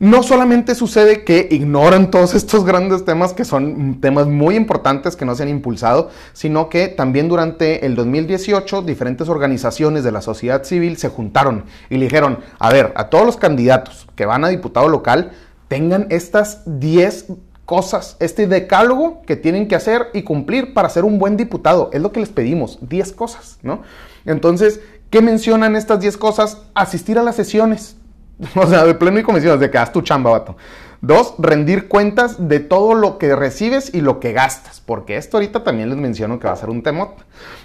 No 0.00 0.22
solamente 0.22 0.74
sucede 0.74 1.24
que 1.24 1.46
ignoran 1.50 2.10
todos 2.10 2.34
estos 2.34 2.64
grandes 2.64 3.04
temas 3.04 3.34
que 3.34 3.44
son 3.44 4.00
temas 4.00 4.26
muy 4.26 4.56
importantes 4.56 5.14
que 5.14 5.26
no 5.26 5.34
se 5.34 5.42
han 5.42 5.50
impulsado, 5.50 6.08
sino 6.32 6.70
que 6.70 6.88
también 6.88 7.28
durante 7.28 7.84
el 7.84 7.96
2018 7.96 8.80
diferentes 8.80 9.28
organizaciones 9.28 10.02
de 10.02 10.10
la 10.10 10.22
sociedad 10.22 10.64
civil 10.64 10.96
se 10.96 11.10
juntaron 11.10 11.66
y 11.90 11.98
le 11.98 12.06
dijeron, 12.06 12.38
a 12.58 12.72
ver, 12.72 12.94
a 12.96 13.10
todos 13.10 13.26
los 13.26 13.36
candidatos 13.36 14.06
que 14.16 14.24
van 14.24 14.42
a 14.42 14.48
diputado 14.48 14.88
local, 14.88 15.32
tengan 15.68 16.06
estas 16.08 16.62
10 16.64 17.34
cosas, 17.66 18.16
este 18.20 18.46
decálogo 18.46 19.20
que 19.26 19.36
tienen 19.36 19.68
que 19.68 19.76
hacer 19.76 20.06
y 20.14 20.22
cumplir 20.22 20.72
para 20.72 20.88
ser 20.88 21.04
un 21.04 21.18
buen 21.18 21.36
diputado. 21.36 21.90
Es 21.92 22.00
lo 22.00 22.10
que 22.10 22.20
les 22.20 22.30
pedimos, 22.30 22.78
10 22.80 23.12
cosas, 23.12 23.58
¿no? 23.62 23.82
Entonces, 24.24 24.80
¿qué 25.10 25.20
mencionan 25.20 25.76
estas 25.76 26.00
10 26.00 26.16
cosas? 26.16 26.62
Asistir 26.72 27.18
a 27.18 27.22
las 27.22 27.36
sesiones, 27.36 27.96
O 28.54 28.66
sea, 28.66 28.84
de 28.84 28.94
pleno 28.94 29.18
y 29.18 29.22
comisión, 29.22 29.58
de 29.58 29.70
que 29.70 29.78
haz 29.78 29.92
tu 29.92 30.02
chamba, 30.02 30.30
vato. 30.30 30.56
Dos, 31.02 31.34
rendir 31.38 31.88
cuentas 31.88 32.48
de 32.48 32.60
todo 32.60 32.94
lo 32.94 33.16
que 33.18 33.34
recibes 33.34 33.94
y 33.94 34.02
lo 34.02 34.20
que 34.20 34.32
gastas, 34.32 34.82
porque 34.84 35.16
esto 35.16 35.38
ahorita 35.38 35.64
también 35.64 35.88
les 35.88 35.98
menciono 35.98 36.38
que 36.38 36.46
va 36.46 36.52
a 36.52 36.56
ser 36.56 36.68
un 36.68 36.82
temot. 36.82 37.24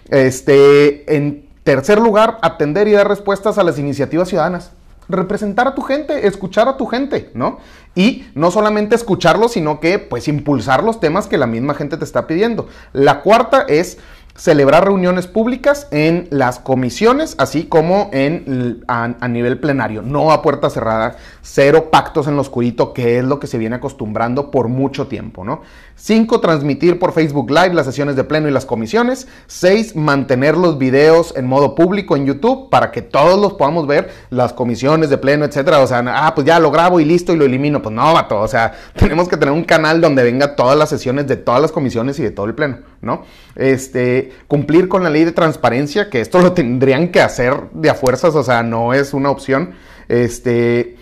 Este, 0.10 1.16
en 1.16 1.46
tercer 1.64 2.00
lugar, 2.00 2.38
atender 2.42 2.88
y 2.88 2.94
dar 2.94 3.07
respuestas 3.07 3.57
a 3.57 3.64
las 3.64 3.77
iniciativas 3.77 4.29
ciudadanas. 4.29 4.72
Representar 5.07 5.68
a 5.68 5.75
tu 5.75 5.81
gente, 5.81 6.27
escuchar 6.27 6.68
a 6.68 6.77
tu 6.77 6.88
gente, 6.88 7.29
¿no? 7.35 7.59
Y 7.94 8.25
no 8.33 8.50
solamente 8.50 8.96
escucharlos, 8.96 9.51
sino 9.51 9.79
que 9.79 10.00
pues 10.00 10.27
impulsar 10.27 10.83
los 10.83 11.00
temas 11.00 11.27
que 11.27 11.38
la 11.38 11.46
misma 11.46 11.75
gente 11.75 11.98
te 11.98 12.05
está 12.05 12.25
pidiendo. 12.25 12.68
La 12.92 13.22
cuarta 13.22 13.66
es 13.68 14.00
celebrar 14.35 14.83
reuniones 14.83 15.27
públicas 15.27 15.87
en 15.91 16.27
las 16.29 16.59
comisiones, 16.59 17.35
así 17.37 17.65
como 17.65 18.09
en, 18.11 18.83
a, 18.87 19.27
nivel 19.29 19.59
plenario, 19.59 20.01
no 20.01 20.31
a 20.31 20.41
puerta 20.41 20.69
cerrada, 20.69 21.15
cero 21.41 21.89
pactos 21.89 22.27
en 22.27 22.35
lo 22.35 22.41
oscurito, 22.41 22.93
que 22.93 23.17
es 23.19 23.24
lo 23.24 23.39
que 23.39 23.48
se 23.48 23.57
viene 23.57 23.77
acostumbrando 23.77 24.51
por 24.51 24.67
mucho 24.67 25.07
tiempo, 25.07 25.45
¿no? 25.45 25.61
Cinco, 25.98 26.41
transmitir 26.41 27.00
por 27.00 27.13
Facebook 27.13 27.50
Live 27.50 27.74
las 27.74 27.85
sesiones 27.85 28.17
de 28.17 28.25
pleno 28.25 28.50
y 28.50 28.51
las 28.51 28.65
comisiones. 28.65 29.29
Seis, 29.48 29.95
mantener 29.95 30.57
los 30.57 30.77
videos 30.77 31.33
en 31.37 31.48
modo 31.48 31.74
público 31.74 32.17
en 32.17 32.25
YouTube 32.25 32.69
para 32.69 32.91
que 32.91 33.01
todos 33.01 33.39
los 33.39 33.53
podamos 33.53 33.87
ver, 33.87 34.09
las 34.29 34.51
comisiones 34.51 35.09
de 35.09 35.17
pleno, 35.17 35.45
etcétera. 35.45 35.79
O 35.79 35.87
sea, 35.87 36.03
ah, 36.07 36.35
pues 36.35 36.45
ya 36.45 36.59
lo 36.59 36.69
grabo 36.69 37.00
y 37.00 37.05
listo 37.05 37.31
y 37.31 37.37
lo 37.37 37.45
elimino. 37.45 37.81
Pues 37.81 37.95
no, 37.95 38.13
vato, 38.13 38.41
o 38.41 38.48
sea, 38.48 38.74
tenemos 38.98 39.29
que 39.29 39.37
tener 39.37 39.53
un 39.53 39.63
canal 39.63 40.01
donde 40.01 40.21
venga 40.24 40.57
todas 40.57 40.77
las 40.77 40.89
sesiones 40.89 41.27
de 41.27 41.37
todas 41.37 41.61
las 41.61 41.71
comisiones 41.71 42.19
y 42.19 42.24
de 42.24 42.31
todo 42.31 42.45
el 42.45 42.55
pleno, 42.55 42.79
¿no? 43.05 43.24
Este, 43.55 44.31
cumplir 44.48 44.87
con 44.87 45.03
la 45.03 45.09
ley 45.09 45.24
de 45.24 45.31
transparencia, 45.31 46.09
que 46.09 46.22
esto 46.22 46.39
lo 46.41 46.53
tendrían 46.53 47.09
que 47.09 47.22
hacer 47.22 47.70
de 47.72 47.89
a 47.89 47.94
fuerzas, 47.94 48.35
o 48.35 48.44
sea, 48.44 48.63
no 48.63 48.94
es 48.94 49.13
una 49.13 49.29
opción. 49.29 49.75
Este, 50.09 50.98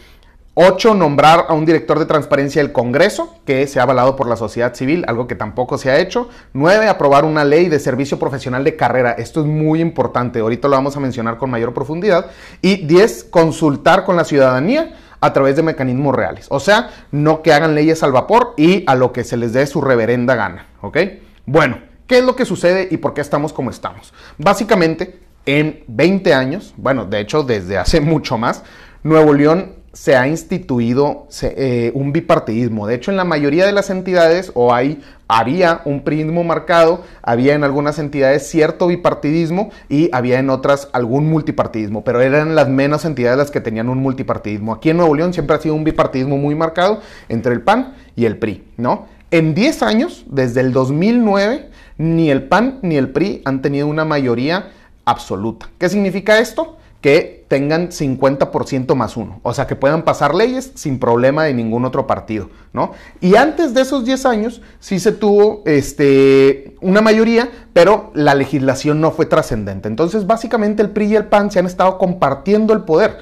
8. 0.56 0.94
Nombrar 0.94 1.48
a 1.50 1.54
un 1.54 1.66
director 1.66 1.98
de 1.98 2.06
transparencia 2.06 2.62
del 2.62 2.72
Congreso, 2.72 3.36
que 3.44 3.66
se 3.66 3.80
ha 3.80 3.84
avalado 3.84 4.16
por 4.16 4.28
la 4.28 4.36
sociedad 4.36 4.76
civil, 4.76 5.04
algo 5.08 5.26
que 5.26 5.34
tampoco 5.34 5.80
se 5.80 5.90
ha 5.90 6.00
hecho. 6.00 6.30
9. 6.54 6.88
Aprobar 6.88 7.26
una 7.26 7.44
ley 7.44 7.70
de 7.70 7.80
servicio 7.80 8.20
profesional 8.20 8.64
de 8.64 8.76
carrera. 8.76 9.14
Esto 9.14 9.42
es 9.42 9.48
muy 9.48 9.82
importante, 9.82 10.40
ahorita 10.40 10.68
lo 10.68 10.76
vamos 10.76 10.96
a 10.96 11.00
mencionar 11.00 11.38
con 11.38 11.50
mayor 11.50 11.74
profundidad. 11.74 12.28
Y 12.62 12.86
10. 12.86 13.26
Consultar 13.26 14.06
con 14.06 14.16
la 14.16 14.26
ciudadanía 14.26 14.94
a 15.22 15.34
través 15.34 15.56
de 15.56 15.64
mecanismos 15.64 16.16
reales. 16.16 16.46
O 16.50 16.60
sea, 16.60 16.92
no 17.12 17.42
que 17.42 17.52
hagan 17.52 17.74
leyes 17.74 18.04
al 18.04 18.12
vapor 18.12 18.54
y 18.56 18.84
a 18.86 18.94
lo 18.94 19.12
que 19.12 19.24
se 19.24 19.38
les 19.38 19.54
dé 19.54 19.66
su 19.66 19.82
reverenda 19.82 20.36
gana. 20.36 20.68
¿Ok? 20.82 20.98
Bueno. 21.46 21.93
¿Qué 22.08 22.18
es 22.18 22.24
lo 22.24 22.36
que 22.36 22.46
sucede 22.46 22.88
y 22.92 22.98
por 22.98 23.14
qué 23.14 23.22
estamos 23.22 23.54
como 23.54 23.70
estamos? 23.70 24.14
Básicamente, 24.38 25.20
en 25.46 25.84
20 25.88 26.34
años, 26.34 26.74
bueno, 26.78 27.06
de 27.06 27.20
hecho 27.20 27.44
desde 27.44 27.78
hace 27.78 28.02
mucho 28.02 28.38
más, 28.38 28.64
Nuevo 29.04 29.34
León 29.34 29.84
se 29.94 30.16
ha 30.16 30.28
instituido 30.28 31.28
eh, 31.44 31.92
un 31.94 32.12
bipartidismo. 32.12 32.88
De 32.88 32.96
hecho, 32.96 33.12
en 33.12 33.18
la 33.18 33.26
mayoría 33.26 33.68
de 33.68 33.72
las 33.72 33.92
entidades 33.92 34.52
o 34.56 34.74
hay, 34.74 35.04
había 35.28 35.82
un 35.86 36.04
prismo 36.04 36.44
marcado, 36.44 37.04
había 37.22 37.54
en 37.54 37.64
algunas 37.64 38.00
entidades 38.00 38.48
cierto 38.50 38.88
bipartidismo 38.88 39.70
y 39.90 40.10
había 40.12 40.40
en 40.40 40.50
otras 40.50 40.90
algún 40.94 41.30
multipartidismo, 41.30 42.04
pero 42.04 42.22
eran 42.22 42.56
las 42.56 42.70
menos 42.70 43.06
entidades 43.06 43.38
las 43.38 43.52
que 43.52 43.62
tenían 43.62 43.88
un 43.88 44.00
multipartidismo. 44.00 44.74
Aquí 44.74 44.90
en 44.90 44.98
Nuevo 44.98 45.14
León 45.14 45.32
siempre 45.32 45.56
ha 45.56 45.60
sido 45.60 45.76
un 45.76 45.84
bipartidismo 45.84 46.38
muy 46.38 46.56
marcado 46.56 47.00
entre 47.30 47.54
el 47.54 47.62
PAN 47.62 47.94
y 48.16 48.26
el 48.26 48.40
PRI, 48.40 48.64
¿no? 48.78 49.06
En 49.30 49.54
10 49.54 49.84
años, 49.84 50.26
desde 50.28 50.62
el 50.62 50.74
2009, 50.74 51.70
ni 51.98 52.30
el 52.30 52.44
PAN 52.44 52.80
ni 52.82 52.98
el 52.98 53.10
PRI 53.10 53.42
han 53.46 53.62
tenido 53.62 53.88
una 53.88 54.06
mayoría 54.06 54.72
absoluta. 55.06 55.70
¿Qué 55.78 55.90
significa 55.90 56.40
esto? 56.40 56.78
Que 57.02 57.46
tengan 57.50 57.90
50% 57.90 58.96
más 58.96 59.18
uno, 59.18 59.40
o 59.44 59.54
sea, 59.54 59.68
que 59.68 59.76
puedan 59.76 60.04
pasar 60.04 60.34
leyes 60.34 60.72
sin 60.76 61.00
problema 61.00 61.44
de 61.44 61.54
ningún 61.54 61.86
otro 61.86 62.08
partido, 62.08 62.50
¿no? 62.72 62.94
Y 63.20 63.36
antes 63.36 63.74
de 63.74 63.82
esos 63.82 64.06
10 64.06 64.26
años 64.26 64.62
sí 64.80 65.00
se 65.00 65.12
tuvo 65.12 65.62
este, 65.66 66.76
una 66.82 67.02
mayoría, 67.02 67.50
pero 67.74 68.10
la 68.16 68.34
legislación 68.36 69.02
no 69.02 69.12
fue 69.12 69.26
trascendente. 69.26 69.88
Entonces, 69.90 70.26
básicamente 70.26 70.82
el 70.82 70.90
PRI 70.90 71.06
y 71.08 71.16
el 71.16 71.26
PAN 71.26 71.52
se 71.52 71.60
han 71.60 71.66
estado 71.66 71.98
compartiendo 71.98 72.74
el 72.74 72.82
poder. 72.82 73.20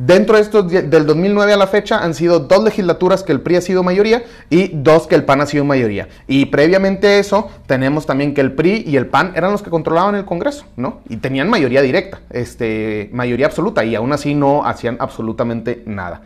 Dentro 0.00 0.36
de 0.36 0.42
estos, 0.42 0.70
del 0.70 1.06
2009 1.06 1.54
a 1.54 1.56
la 1.56 1.66
fecha, 1.66 1.98
han 1.98 2.14
sido 2.14 2.38
dos 2.38 2.62
legislaturas 2.62 3.24
que 3.24 3.32
el 3.32 3.40
PRI 3.40 3.56
ha 3.56 3.60
sido 3.60 3.82
mayoría 3.82 4.22
y 4.48 4.68
dos 4.72 5.08
que 5.08 5.16
el 5.16 5.24
PAN 5.24 5.40
ha 5.40 5.46
sido 5.46 5.64
mayoría. 5.64 6.06
Y 6.28 6.46
previamente 6.46 7.08
a 7.08 7.18
eso, 7.18 7.50
tenemos 7.66 8.06
también 8.06 8.32
que 8.32 8.40
el 8.40 8.52
PRI 8.52 8.84
y 8.86 8.96
el 8.96 9.08
PAN 9.08 9.32
eran 9.34 9.50
los 9.50 9.60
que 9.60 9.70
controlaban 9.70 10.14
el 10.14 10.24
Congreso, 10.24 10.66
¿no? 10.76 11.00
Y 11.08 11.16
tenían 11.16 11.50
mayoría 11.50 11.82
directa, 11.82 12.20
este, 12.30 13.10
mayoría 13.12 13.46
absoluta, 13.46 13.84
y 13.84 13.96
aún 13.96 14.12
así 14.12 14.36
no 14.36 14.64
hacían 14.64 14.98
absolutamente 15.00 15.82
nada. 15.84 16.22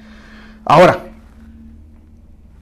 Ahora, 0.66 0.98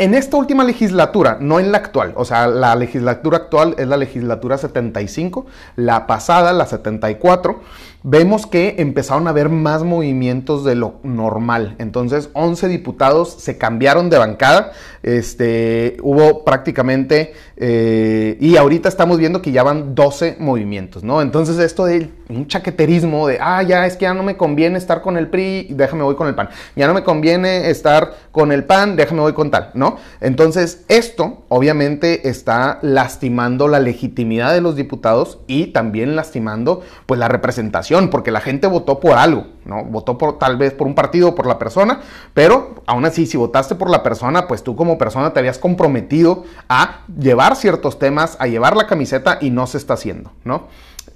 En 0.01 0.15
esta 0.15 0.39
última 0.39 0.65
legislatura, 0.65 1.37
no 1.43 1.61
en 1.61 1.73
la 1.73 1.77
actual, 1.77 2.15
o 2.17 2.25
sea, 2.25 2.47
la 2.47 2.75
legislatura 2.75 3.37
actual 3.37 3.75
es 3.77 3.87
la 3.87 3.99
legislatura 3.99 4.57
75, 4.57 5.45
la 5.77 6.07
pasada, 6.07 6.55
la 6.55 6.65
74, 6.65 7.61
vemos 8.03 8.47
que 8.47 8.77
empezaron 8.79 9.27
a 9.27 9.31
haber 9.31 9.49
más 9.49 9.83
movimientos 9.83 10.65
de 10.65 10.75
lo 10.75 10.95
normal. 11.03 11.77
Entonces, 11.79 12.31
11 12.33 12.69
diputados 12.69 13.35
se 13.39 13.59
cambiaron 13.59 14.11
de 14.11 14.19
bancada, 14.19 14.73
este, 15.03 15.97
hubo 16.03 16.45
prácticamente, 16.45 17.35
eh, 17.57 18.37
y 18.41 18.57
ahorita 18.57 18.89
estamos 18.89 19.19
viendo 19.19 19.43
que 19.43 19.53
ya 19.53 19.63
van 19.63 19.95
12 19.95 20.37
movimientos, 20.39 21.05
¿no? 21.05 21.21
Entonces, 21.23 21.59
esto 21.59 21.85
de 21.85 22.11
un 22.29 22.47
chaqueterismo 22.47 23.27
de, 23.27 23.39
ah, 23.41 23.63
ya 23.63 23.87
es 23.87 23.97
que 23.97 24.03
ya 24.03 24.15
no 24.15 24.23
me 24.23 24.37
conviene 24.37 24.79
estar 24.79 25.03
con 25.03 25.17
el 25.17 25.29
PRI, 25.29 25.69
déjame 25.71 26.03
voy 26.03 26.15
con 26.15 26.29
el 26.29 26.35
PAN. 26.35 26.49
Ya 26.77 26.87
no 26.87 26.95
me 26.95 27.03
conviene 27.03 27.71
estar 27.71 28.15
con 28.31 28.53
el 28.53 28.65
PAN, 28.65 28.97
déjame 28.97 29.21
voy 29.21 29.33
con 29.33 29.51
tal, 29.51 29.71
¿no? 29.75 29.97
Entonces, 30.21 30.85
esto 30.89 31.45
obviamente 31.49 32.29
está 32.29 32.79
lastimando 32.83 33.69
la 33.69 33.81
legitimidad 33.81 34.55
de 34.55 34.61
los 34.61 34.77
diputados 34.77 35.41
y 35.47 35.69
también 35.69 36.17
lastimando 36.17 36.83
pues 37.07 37.19
la 37.19 37.29
representación, 37.29 37.90
porque 38.11 38.31
la 38.31 38.41
gente 38.41 38.67
votó 38.67 39.01
por 39.01 39.19
algo, 39.19 39.47
¿no? 39.65 39.85
Votó 39.85 40.17
por 40.17 40.39
tal 40.39 40.57
vez 40.57 40.73
por 40.73 40.87
un 40.87 40.95
partido 40.95 41.31
o 41.31 41.35
por 41.35 41.47
la 41.47 41.59
persona, 41.59 42.01
pero 42.35 42.77
aún 42.87 43.05
así 43.05 43.27
si 43.27 43.37
votaste 43.37 43.75
por 43.75 43.91
la 43.91 44.03
persona, 44.03 44.47
pues 44.47 44.63
tú 44.63 44.77
como 44.77 44.97
persona 44.97 45.33
te 45.33 45.41
habías 45.41 45.59
comprometido 45.59 46.45
a 46.69 47.01
llevar 47.19 47.57
ciertos 47.57 47.99
temas, 47.99 48.37
a 48.39 48.47
llevar 48.47 48.77
la 48.77 48.87
camiseta 48.87 49.39
y 49.41 49.51
no 49.51 49.67
se 49.67 49.79
está 49.79 49.95
haciendo, 49.95 50.31
¿no? 50.45 50.69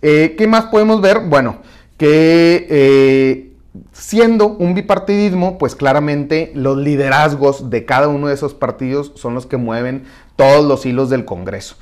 Eh, 0.03 0.35
¿Qué 0.37 0.47
más 0.47 0.67
podemos 0.67 1.01
ver? 1.01 1.21
Bueno, 1.21 1.59
que 1.97 2.67
eh, 2.69 3.53
siendo 3.93 4.49
un 4.49 4.75
bipartidismo, 4.75 5.59
pues 5.59 5.75
claramente 5.75 6.53
los 6.55 6.77
liderazgos 6.77 7.71
de 7.71 7.85
cada 7.85 8.09
uno 8.09 8.29
de 8.29 8.35
esos 8.35 8.55
partidos 8.55 9.13
son 9.15 9.35
los 9.35 9.47
que 9.47 9.57
mueven 9.57 10.05
todos 10.37 10.65
los 10.65 10.85
hilos 10.87 11.11
del 11.11 11.25
Congreso. 11.25 11.77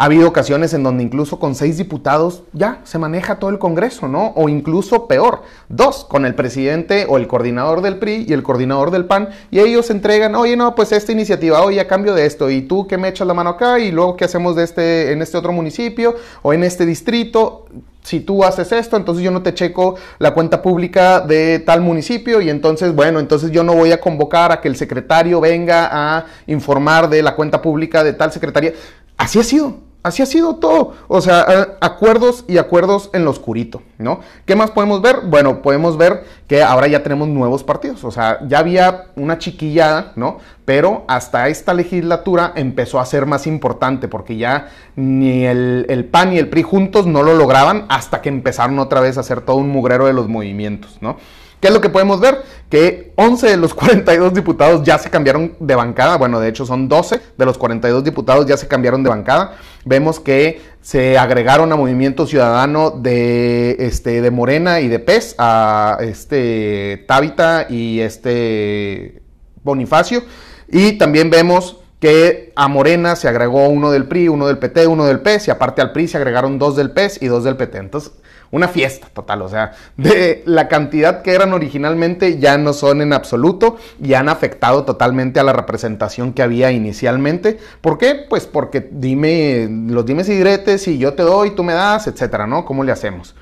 Ha 0.00 0.06
habido 0.06 0.26
ocasiones 0.26 0.72
en 0.72 0.82
donde 0.82 1.02
incluso 1.02 1.38
con 1.38 1.54
seis 1.54 1.76
diputados 1.76 2.44
ya 2.54 2.80
se 2.84 2.98
maneja 2.98 3.38
todo 3.38 3.50
el 3.50 3.58
Congreso, 3.58 4.08
¿no? 4.08 4.32
O 4.34 4.48
incluso 4.48 5.06
peor, 5.06 5.42
dos, 5.68 6.06
con 6.06 6.24
el 6.24 6.34
presidente 6.34 7.04
o 7.06 7.18
el 7.18 7.26
coordinador 7.26 7.82
del 7.82 7.98
PRI 7.98 8.24
y 8.26 8.32
el 8.32 8.42
coordinador 8.42 8.92
del 8.92 9.04
PAN, 9.04 9.28
y 9.50 9.58
ellos 9.58 9.90
entregan, 9.90 10.34
oye, 10.36 10.56
no, 10.56 10.74
pues 10.74 10.92
esta 10.92 11.12
iniciativa, 11.12 11.62
oye, 11.62 11.80
a 11.80 11.86
cambio 11.86 12.14
de 12.14 12.24
esto, 12.24 12.48
y 12.48 12.62
tú 12.62 12.86
que 12.86 12.96
me 12.96 13.08
echas 13.08 13.26
la 13.26 13.34
mano 13.34 13.50
acá, 13.50 13.78
y 13.78 13.90
luego 13.90 14.16
qué 14.16 14.24
hacemos 14.24 14.56
de 14.56 14.64
este, 14.64 15.12
en 15.12 15.20
este 15.20 15.36
otro 15.36 15.52
municipio 15.52 16.16
o 16.40 16.54
en 16.54 16.64
este 16.64 16.86
distrito, 16.86 17.66
si 18.02 18.20
tú 18.20 18.42
haces 18.42 18.72
esto, 18.72 18.96
entonces 18.96 19.22
yo 19.22 19.30
no 19.30 19.42
te 19.42 19.52
checo 19.52 19.96
la 20.18 20.32
cuenta 20.32 20.62
pública 20.62 21.20
de 21.20 21.58
tal 21.58 21.82
municipio 21.82 22.40
y 22.40 22.48
entonces, 22.48 22.94
bueno, 22.94 23.20
entonces 23.20 23.50
yo 23.50 23.64
no 23.64 23.74
voy 23.74 23.92
a 23.92 24.00
convocar 24.00 24.50
a 24.50 24.62
que 24.62 24.68
el 24.68 24.76
secretario 24.76 25.42
venga 25.42 25.90
a 25.92 26.24
informar 26.46 27.10
de 27.10 27.22
la 27.22 27.36
cuenta 27.36 27.60
pública 27.60 28.02
de 28.02 28.14
tal 28.14 28.32
secretaría. 28.32 28.72
Así 29.18 29.38
ha 29.38 29.44
sido. 29.44 29.89
Así 30.02 30.22
ha 30.22 30.26
sido 30.26 30.56
todo. 30.56 30.94
O 31.08 31.20
sea, 31.20 31.76
acuerdos 31.80 32.44
y 32.48 32.56
acuerdos 32.56 33.10
en 33.12 33.24
lo 33.24 33.30
oscurito, 33.30 33.82
¿no? 33.98 34.20
¿Qué 34.46 34.56
más 34.56 34.70
podemos 34.70 35.02
ver? 35.02 35.20
Bueno, 35.26 35.60
podemos 35.60 35.98
ver 35.98 36.24
que 36.46 36.62
ahora 36.62 36.88
ya 36.88 37.02
tenemos 37.02 37.28
nuevos 37.28 37.64
partidos. 37.64 38.02
O 38.04 38.10
sea, 38.10 38.38
ya 38.48 38.60
había 38.60 39.08
una 39.16 39.38
chiquillada, 39.38 40.12
¿no? 40.16 40.38
Pero 40.64 41.04
hasta 41.06 41.48
esta 41.48 41.74
legislatura 41.74 42.52
empezó 42.56 42.98
a 42.98 43.04
ser 43.04 43.26
más 43.26 43.46
importante 43.46 44.08
porque 44.08 44.38
ya 44.38 44.68
ni 44.96 45.44
el, 45.44 45.84
el 45.90 46.06
PAN 46.06 46.30
ni 46.30 46.38
el 46.38 46.48
PRI 46.48 46.62
juntos 46.62 47.06
no 47.06 47.22
lo 47.22 47.34
lograban 47.34 47.84
hasta 47.90 48.22
que 48.22 48.30
empezaron 48.30 48.78
otra 48.78 49.00
vez 49.00 49.18
a 49.18 49.20
hacer 49.20 49.42
todo 49.42 49.56
un 49.56 49.68
mugrero 49.68 50.06
de 50.06 50.14
los 50.14 50.28
movimientos, 50.28 50.96
¿no? 51.02 51.18
¿Qué 51.60 51.68
es 51.68 51.74
lo 51.74 51.80
que 51.80 51.90
podemos 51.90 52.20
ver? 52.20 52.42
Que 52.70 53.12
11 53.16 53.48
de 53.48 53.56
los 53.56 53.74
42 53.74 54.32
diputados 54.34 54.82
ya 54.82 54.98
se 54.98 55.10
cambiaron 55.10 55.54
de 55.60 55.74
bancada. 55.74 56.16
Bueno, 56.16 56.40
de 56.40 56.48
hecho 56.48 56.64
son 56.64 56.88
12 56.88 57.20
de 57.36 57.44
los 57.44 57.58
42 57.58 58.02
diputados 58.02 58.46
ya 58.46 58.56
se 58.56 58.66
cambiaron 58.66 59.02
de 59.02 59.10
bancada. 59.10 59.56
Vemos 59.84 60.20
que 60.20 60.62
se 60.80 61.18
agregaron 61.18 61.70
a 61.72 61.76
Movimiento 61.76 62.26
Ciudadano 62.26 62.90
de, 62.90 63.76
este, 63.78 64.22
de 64.22 64.30
Morena 64.30 64.80
y 64.80 64.88
de 64.88 64.98
PES, 64.98 65.34
a 65.38 65.98
este 66.00 67.04
Tábita 67.06 67.66
y 67.68 68.00
este 68.00 69.22
Bonifacio. 69.62 70.22
Y 70.68 70.92
también 70.92 71.30
vemos 71.30 71.76
que 72.00 72.52
a 72.56 72.68
Morena 72.68 73.14
se 73.14 73.28
agregó 73.28 73.68
uno 73.68 73.90
del 73.90 74.06
PRI, 74.06 74.28
uno 74.28 74.46
del 74.46 74.56
PT, 74.56 74.86
uno 74.86 75.04
del 75.04 75.20
PES, 75.20 75.48
y 75.48 75.50
aparte 75.50 75.82
al 75.82 75.92
PRI 75.92 76.08
se 76.08 76.16
agregaron 76.16 76.58
dos 76.58 76.76
del 76.76 76.92
PES 76.92 77.22
y 77.22 77.26
dos 77.26 77.44
del 77.44 77.56
PT. 77.56 77.76
Entonces, 77.76 78.12
una 78.50 78.68
fiesta 78.68 79.08
total, 79.12 79.42
o 79.42 79.48
sea, 79.48 79.72
de 79.96 80.42
la 80.44 80.68
cantidad 80.68 81.22
que 81.22 81.32
eran 81.32 81.52
originalmente 81.52 82.38
ya 82.38 82.58
no 82.58 82.72
son 82.72 83.00
en 83.00 83.12
absoluto 83.12 83.76
y 84.02 84.14
han 84.14 84.28
afectado 84.28 84.84
totalmente 84.84 85.38
a 85.38 85.44
la 85.44 85.52
representación 85.52 86.32
que 86.32 86.42
había 86.42 86.72
inicialmente. 86.72 87.58
¿Por 87.80 87.98
qué? 87.98 88.26
Pues 88.28 88.46
porque 88.46 88.88
dime 88.90 89.68
los 89.88 90.04
dimes 90.04 90.28
y 90.28 90.36
diretes 90.36 90.88
y 90.88 90.98
yo 90.98 91.14
te 91.14 91.22
doy, 91.22 91.50
tú 91.52 91.62
me 91.62 91.74
das, 91.74 92.06
etcétera, 92.06 92.46
¿no? 92.46 92.64
¿Cómo 92.64 92.82
le 92.82 92.92
hacemos? 92.92 93.34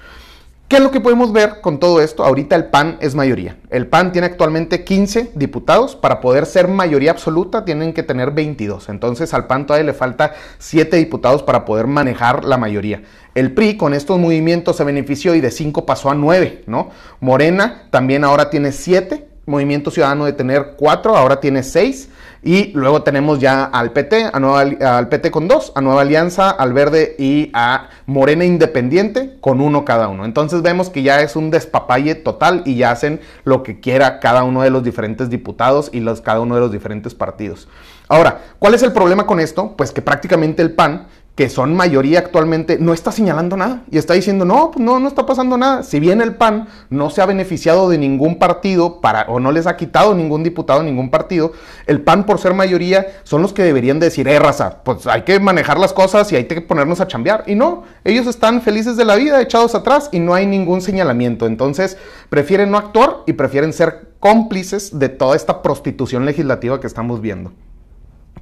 ¿Qué 0.68 0.76
es 0.76 0.82
lo 0.82 0.90
que 0.90 1.00
podemos 1.00 1.32
ver 1.32 1.62
con 1.62 1.80
todo 1.80 2.02
esto? 2.02 2.22
Ahorita 2.26 2.54
el 2.54 2.66
PAN 2.66 2.98
es 3.00 3.14
mayoría. 3.14 3.56
El 3.70 3.86
PAN 3.86 4.12
tiene 4.12 4.26
actualmente 4.26 4.84
15 4.84 5.30
diputados. 5.34 5.96
Para 5.96 6.20
poder 6.20 6.44
ser 6.44 6.68
mayoría 6.68 7.10
absoluta 7.10 7.64
tienen 7.64 7.94
que 7.94 8.02
tener 8.02 8.32
22. 8.32 8.90
Entonces 8.90 9.32
al 9.32 9.46
PAN 9.46 9.64
todavía 9.64 9.86
le 9.86 9.94
falta 9.94 10.34
7 10.58 10.98
diputados 10.98 11.42
para 11.42 11.64
poder 11.64 11.86
manejar 11.86 12.44
la 12.44 12.58
mayoría. 12.58 13.02
El 13.34 13.54
PRI 13.54 13.78
con 13.78 13.94
estos 13.94 14.18
movimientos 14.18 14.76
se 14.76 14.84
benefició 14.84 15.34
y 15.34 15.40
de 15.40 15.50
5 15.50 15.86
pasó 15.86 16.10
a 16.10 16.14
9, 16.14 16.64
¿no? 16.66 16.90
Morena 17.20 17.84
también 17.90 18.22
ahora 18.22 18.50
tiene 18.50 18.72
7. 18.72 19.26
Movimiento 19.48 19.90
Ciudadano 19.90 20.24
de 20.24 20.32
tener 20.32 20.74
4, 20.76 21.16
ahora 21.16 21.40
tiene 21.40 21.62
6. 21.62 22.10
Y 22.42 22.70
luego 22.72 23.02
tenemos 23.02 23.40
ya 23.40 23.64
al 23.64 23.90
PT, 23.92 24.30
a 24.32 24.38
nueva, 24.38 24.60
al 24.96 25.08
PT 25.08 25.32
con 25.32 25.48
dos, 25.48 25.72
a 25.74 25.80
Nueva 25.80 26.02
Alianza, 26.02 26.50
al 26.50 26.72
Verde 26.72 27.16
y 27.18 27.50
a 27.52 27.88
Morena 28.06 28.44
Independiente 28.44 29.36
con 29.40 29.60
uno 29.60 29.84
cada 29.84 30.06
uno. 30.06 30.24
Entonces 30.24 30.62
vemos 30.62 30.88
que 30.88 31.02
ya 31.02 31.20
es 31.20 31.34
un 31.34 31.50
despapalle 31.50 32.14
total 32.14 32.62
y 32.64 32.76
ya 32.76 32.92
hacen 32.92 33.20
lo 33.42 33.64
que 33.64 33.80
quiera 33.80 34.20
cada 34.20 34.44
uno 34.44 34.62
de 34.62 34.70
los 34.70 34.84
diferentes 34.84 35.30
diputados 35.30 35.90
y 35.92 35.98
los, 35.98 36.20
cada 36.20 36.38
uno 36.38 36.54
de 36.54 36.60
los 36.60 36.70
diferentes 36.70 37.12
partidos. 37.12 37.66
Ahora, 38.06 38.40
¿cuál 38.58 38.74
es 38.74 38.82
el 38.82 38.92
problema 38.92 39.26
con 39.26 39.40
esto? 39.40 39.74
Pues 39.76 39.90
que 39.90 40.00
prácticamente 40.00 40.62
el 40.62 40.72
PAN 40.72 41.08
que 41.38 41.48
son 41.48 41.76
mayoría 41.76 42.18
actualmente, 42.18 42.78
no 42.80 42.92
está 42.92 43.12
señalando 43.12 43.56
nada 43.56 43.84
y 43.92 43.96
está 43.96 44.14
diciendo, 44.14 44.44
no, 44.44 44.72
pues 44.72 44.84
no, 44.84 44.98
no 44.98 45.06
está 45.06 45.24
pasando 45.24 45.56
nada. 45.56 45.84
Si 45.84 46.00
bien 46.00 46.20
el 46.20 46.34
PAN 46.34 46.66
no 46.90 47.10
se 47.10 47.22
ha 47.22 47.26
beneficiado 47.26 47.88
de 47.88 47.96
ningún 47.96 48.40
partido 48.40 49.00
para, 49.00 49.22
o 49.28 49.38
no 49.38 49.52
les 49.52 49.68
ha 49.68 49.76
quitado 49.76 50.16
ningún 50.16 50.42
diputado, 50.42 50.82
ningún 50.82 51.12
partido, 51.12 51.52
el 51.86 52.00
PAN 52.00 52.26
por 52.26 52.40
ser 52.40 52.54
mayoría 52.54 53.06
son 53.22 53.40
los 53.40 53.52
que 53.52 53.62
deberían 53.62 54.00
decir, 54.00 54.26
eh, 54.26 54.40
raza, 54.40 54.82
pues 54.82 55.06
hay 55.06 55.22
que 55.22 55.38
manejar 55.38 55.78
las 55.78 55.92
cosas 55.92 56.32
y 56.32 56.34
hay 56.34 56.46
que 56.46 56.60
ponernos 56.60 57.00
a 57.00 57.06
chambear. 57.06 57.44
Y 57.46 57.54
no, 57.54 57.84
ellos 58.02 58.26
están 58.26 58.60
felices 58.60 58.96
de 58.96 59.04
la 59.04 59.14
vida, 59.14 59.40
echados 59.40 59.76
atrás 59.76 60.08
y 60.10 60.18
no 60.18 60.34
hay 60.34 60.44
ningún 60.44 60.80
señalamiento. 60.80 61.46
Entonces 61.46 61.98
prefieren 62.30 62.72
no 62.72 62.78
actuar 62.78 63.18
y 63.26 63.34
prefieren 63.34 63.72
ser 63.72 64.08
cómplices 64.18 64.98
de 64.98 65.08
toda 65.08 65.36
esta 65.36 65.62
prostitución 65.62 66.26
legislativa 66.26 66.80
que 66.80 66.88
estamos 66.88 67.20
viendo. 67.20 67.52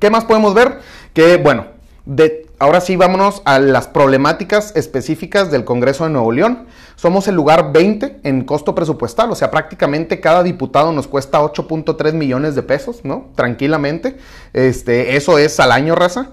¿Qué 0.01 0.09
más 0.09 0.25
podemos 0.25 0.55
ver? 0.55 0.79
Que, 1.13 1.37
bueno, 1.37 1.76
de 2.07 2.47
ahora 2.61 2.81
sí, 2.81 2.97
vámonos 2.97 3.43
a 3.45 3.59
las 3.59 3.89
problemáticas 3.89 4.75
específicas 4.77 5.51
del 5.51 5.65
Congreso 5.65 6.05
de 6.05 6.11
Nuevo 6.11 6.31
León. 6.31 6.67
Somos 6.95 7.27
el 7.29 7.35
lugar 7.35 7.73
20 7.73 8.21
en 8.23 8.45
costo 8.45 8.75
presupuestal, 8.75 9.31
o 9.31 9.35
sea, 9.35 9.51
prácticamente 9.51 10.21
cada 10.21 10.43
diputado 10.43 10.93
nos 10.93 11.09
cuesta 11.09 11.41
8.3 11.43 12.13
millones 12.13 12.55
de 12.55 12.63
pesos, 12.63 13.05
¿no? 13.05 13.29
Tranquilamente. 13.35 14.17
Este, 14.53 15.17
eso 15.17 15.39
es 15.39 15.59
al 15.61 15.73
año, 15.73 15.97
raza. 15.97 16.31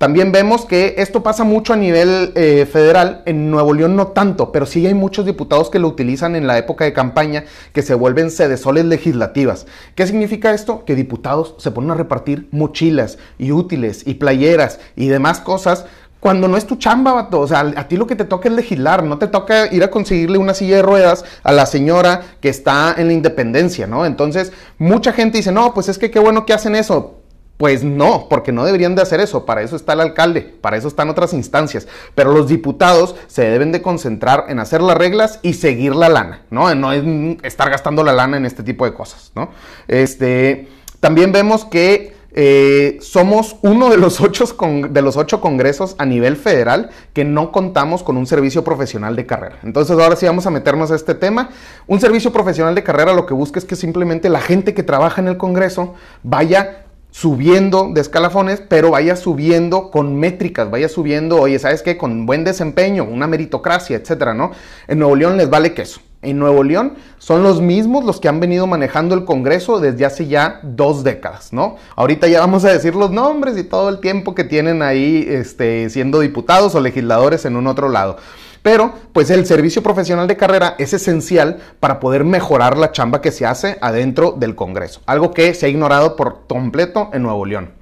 También 0.00 0.32
vemos 0.32 0.64
que 0.64 0.94
esto 0.96 1.22
pasa 1.22 1.44
mucho 1.44 1.74
a 1.74 1.76
nivel 1.76 2.32
eh, 2.34 2.64
federal, 2.64 3.20
en 3.26 3.50
Nuevo 3.50 3.74
León 3.74 3.96
no 3.96 4.06
tanto, 4.06 4.50
pero 4.50 4.64
sí 4.64 4.86
hay 4.86 4.94
muchos 4.94 5.26
diputados 5.26 5.68
que 5.68 5.78
lo 5.78 5.88
utilizan 5.88 6.36
en 6.36 6.46
la 6.46 6.56
época 6.56 6.86
de 6.86 6.94
campaña 6.94 7.44
que 7.74 7.82
se 7.82 7.92
vuelven 7.92 8.30
sedesoles 8.30 8.86
legislativas. 8.86 9.66
¿Qué 9.94 10.06
significa 10.06 10.54
esto? 10.54 10.86
Que 10.86 10.94
diputados 10.94 11.54
se 11.58 11.70
ponen 11.70 11.90
a 11.90 11.96
repartir 11.96 12.48
mochilas 12.50 13.18
y 13.36 13.52
útiles 13.52 14.06
y 14.06 14.14
playeras 14.14 14.80
y 14.96 15.08
demás 15.08 15.38
cosas 15.40 15.84
cuando 16.18 16.48
no 16.48 16.56
es 16.56 16.66
tu 16.66 16.76
chamba, 16.76 17.12
vato. 17.12 17.38
O 17.38 17.46
sea, 17.46 17.60
a 17.60 17.86
ti 17.86 17.98
lo 17.98 18.06
que 18.06 18.16
te 18.16 18.24
toca 18.24 18.48
es 18.48 18.54
legislar, 18.54 19.04
no 19.04 19.18
te 19.18 19.26
toca 19.26 19.70
ir 19.70 19.84
a 19.84 19.90
conseguirle 19.90 20.38
una 20.38 20.54
silla 20.54 20.76
de 20.76 20.82
ruedas 20.82 21.26
a 21.42 21.52
la 21.52 21.66
señora 21.66 22.22
que 22.40 22.48
está 22.48 22.94
en 22.96 23.08
la 23.08 23.12
independencia, 23.12 23.86
¿no? 23.86 24.06
Entonces, 24.06 24.50
mucha 24.78 25.12
gente 25.12 25.36
dice, 25.36 25.52
no, 25.52 25.74
pues 25.74 25.90
es 25.90 25.98
que 25.98 26.10
qué 26.10 26.20
bueno 26.20 26.46
que 26.46 26.54
hacen 26.54 26.74
eso. 26.74 27.19
Pues 27.60 27.84
no, 27.84 28.26
porque 28.30 28.52
no 28.52 28.64
deberían 28.64 28.94
de 28.94 29.02
hacer 29.02 29.20
eso, 29.20 29.44
para 29.44 29.60
eso 29.60 29.76
está 29.76 29.92
el 29.92 30.00
alcalde, 30.00 30.40
para 30.40 30.78
eso 30.78 30.88
están 30.88 31.10
otras 31.10 31.34
instancias, 31.34 31.86
pero 32.14 32.32
los 32.32 32.48
diputados 32.48 33.16
se 33.26 33.42
deben 33.42 33.70
de 33.70 33.82
concentrar 33.82 34.46
en 34.48 34.60
hacer 34.60 34.80
las 34.80 34.96
reglas 34.96 35.40
y 35.42 35.52
seguir 35.52 35.94
la 35.94 36.08
lana, 36.08 36.40
¿no? 36.48 36.74
No 36.74 36.90
es 36.90 37.04
estar 37.42 37.68
gastando 37.68 38.02
la 38.02 38.14
lana 38.14 38.38
en 38.38 38.46
este 38.46 38.62
tipo 38.62 38.86
de 38.86 38.94
cosas, 38.94 39.30
¿no? 39.34 39.50
Este, 39.88 40.68
también 41.00 41.32
vemos 41.32 41.66
que 41.66 42.14
eh, 42.32 42.96
somos 43.02 43.56
uno 43.60 43.90
de 43.90 43.98
los, 43.98 44.22
ocho 44.22 44.46
de 44.88 45.02
los 45.02 45.18
ocho 45.18 45.42
congresos 45.42 45.96
a 45.98 46.06
nivel 46.06 46.36
federal 46.36 46.88
que 47.12 47.26
no 47.26 47.52
contamos 47.52 48.02
con 48.02 48.16
un 48.16 48.26
servicio 48.26 48.64
profesional 48.64 49.16
de 49.16 49.26
carrera. 49.26 49.58
Entonces 49.64 49.98
ahora 49.98 50.16
sí 50.16 50.24
vamos 50.24 50.46
a 50.46 50.50
meternos 50.50 50.90
a 50.92 50.96
este 50.96 51.14
tema. 51.14 51.50
Un 51.86 52.00
servicio 52.00 52.32
profesional 52.32 52.74
de 52.74 52.82
carrera 52.82 53.12
lo 53.12 53.26
que 53.26 53.34
busca 53.34 53.58
es 53.58 53.66
que 53.66 53.76
simplemente 53.76 54.30
la 54.30 54.40
gente 54.40 54.72
que 54.72 54.82
trabaja 54.82 55.20
en 55.20 55.28
el 55.28 55.36
Congreso 55.36 55.92
vaya 56.22 56.86
subiendo 57.10 57.90
de 57.92 58.00
escalafones, 58.00 58.62
pero 58.66 58.92
vaya 58.92 59.16
subiendo 59.16 59.90
con 59.90 60.16
métricas, 60.16 60.70
vaya 60.70 60.88
subiendo, 60.88 61.40
oye, 61.40 61.58
¿sabes 61.58 61.82
qué? 61.82 61.96
Con 61.96 62.26
buen 62.26 62.44
desempeño, 62.44 63.04
una 63.04 63.26
meritocracia, 63.26 63.96
etcétera, 63.96 64.34
¿no? 64.34 64.52
En 64.88 64.98
Nuevo 64.98 65.16
León 65.16 65.36
les 65.36 65.50
vale 65.50 65.74
queso. 65.74 66.00
En 66.22 66.38
Nuevo 66.38 66.62
León 66.62 66.96
son 67.16 67.42
los 67.42 67.62
mismos 67.62 68.04
los 68.04 68.20
que 68.20 68.28
han 68.28 68.40
venido 68.40 68.66
manejando 68.66 69.14
el 69.14 69.24
Congreso 69.24 69.80
desde 69.80 70.04
hace 70.04 70.26
ya 70.26 70.60
dos 70.62 71.02
décadas, 71.02 71.54
¿no? 71.54 71.76
Ahorita 71.96 72.28
ya 72.28 72.40
vamos 72.40 72.66
a 72.66 72.72
decir 72.72 72.94
los 72.94 73.10
nombres 73.10 73.56
y 73.56 73.64
todo 73.64 73.88
el 73.88 74.00
tiempo 74.00 74.34
que 74.34 74.44
tienen 74.44 74.82
ahí 74.82 75.24
este, 75.26 75.88
siendo 75.88 76.20
diputados 76.20 76.74
o 76.74 76.80
legisladores 76.80 77.46
en 77.46 77.56
un 77.56 77.66
otro 77.66 77.88
lado. 77.88 78.18
Pero, 78.62 78.92
pues 79.12 79.30
el 79.30 79.46
servicio 79.46 79.82
profesional 79.82 80.28
de 80.28 80.36
carrera 80.36 80.74
es 80.78 80.92
esencial 80.92 81.58
para 81.80 81.98
poder 82.00 82.24
mejorar 82.24 82.76
la 82.76 82.92
chamba 82.92 83.20
que 83.20 83.32
se 83.32 83.46
hace 83.46 83.78
adentro 83.80 84.32
del 84.32 84.54
Congreso, 84.54 85.00
algo 85.06 85.32
que 85.32 85.54
se 85.54 85.66
ha 85.66 85.68
ignorado 85.68 86.16
por 86.16 86.46
completo 86.46 87.10
en 87.12 87.22
Nuevo 87.22 87.46
León. 87.46 87.80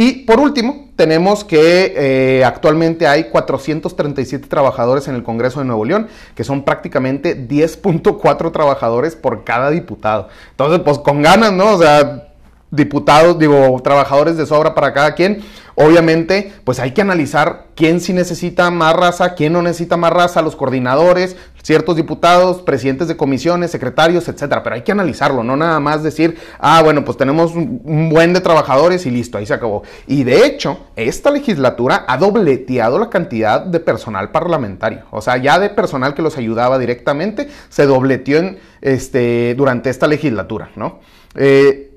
Y 0.00 0.26
por 0.26 0.38
último, 0.38 0.90
tenemos 0.94 1.42
que 1.42 1.92
eh, 1.96 2.44
actualmente 2.44 3.08
hay 3.08 3.30
437 3.30 4.46
trabajadores 4.46 5.08
en 5.08 5.16
el 5.16 5.24
Congreso 5.24 5.58
de 5.58 5.66
Nuevo 5.66 5.84
León, 5.84 6.06
que 6.36 6.44
son 6.44 6.64
prácticamente 6.64 7.48
10.4 7.48 8.52
trabajadores 8.52 9.16
por 9.16 9.42
cada 9.42 9.70
diputado. 9.70 10.28
Entonces, 10.52 10.82
pues 10.84 10.98
con 11.00 11.20
ganas, 11.20 11.52
¿no? 11.52 11.74
O 11.74 11.78
sea, 11.78 12.27
diputados, 12.70 13.38
digo, 13.38 13.80
trabajadores 13.82 14.36
de 14.36 14.46
sobra 14.46 14.74
para 14.74 14.92
cada 14.92 15.14
quien. 15.14 15.42
Obviamente, 15.80 16.52
pues 16.64 16.80
hay 16.80 16.90
que 16.90 17.02
analizar 17.02 17.66
quién 17.76 18.00
sí 18.00 18.12
necesita 18.12 18.68
más 18.72 18.96
raza, 18.96 19.34
quién 19.34 19.52
no 19.52 19.62
necesita 19.62 19.96
más 19.96 20.12
raza, 20.12 20.42
los 20.42 20.56
coordinadores, 20.56 21.36
ciertos 21.62 21.94
diputados, 21.94 22.62
presidentes 22.62 23.06
de 23.06 23.16
comisiones, 23.16 23.70
secretarios, 23.70 24.26
etcétera. 24.26 24.64
Pero 24.64 24.74
hay 24.74 24.82
que 24.82 24.90
analizarlo, 24.90 25.44
no 25.44 25.56
nada 25.56 25.78
más 25.78 26.02
decir, 26.02 26.36
ah, 26.58 26.82
bueno, 26.82 27.04
pues 27.04 27.16
tenemos 27.16 27.54
un 27.54 28.08
buen 28.10 28.32
de 28.32 28.40
trabajadores 28.40 29.06
y 29.06 29.12
listo, 29.12 29.38
ahí 29.38 29.46
se 29.46 29.54
acabó. 29.54 29.84
Y 30.08 30.24
de 30.24 30.46
hecho, 30.46 30.80
esta 30.96 31.30
legislatura 31.30 32.04
ha 32.08 32.16
dobleteado 32.16 32.98
la 32.98 33.08
cantidad 33.08 33.60
de 33.60 33.78
personal 33.78 34.32
parlamentario. 34.32 35.02
O 35.12 35.20
sea, 35.20 35.36
ya 35.36 35.60
de 35.60 35.70
personal 35.70 36.12
que 36.12 36.22
los 36.22 36.36
ayudaba 36.36 36.80
directamente, 36.80 37.48
se 37.68 37.86
dobleteó 37.86 38.38
en, 38.38 38.58
este, 38.80 39.54
durante 39.56 39.90
esta 39.90 40.08
legislatura, 40.08 40.70
¿no? 40.74 40.98
Eh, 41.36 41.87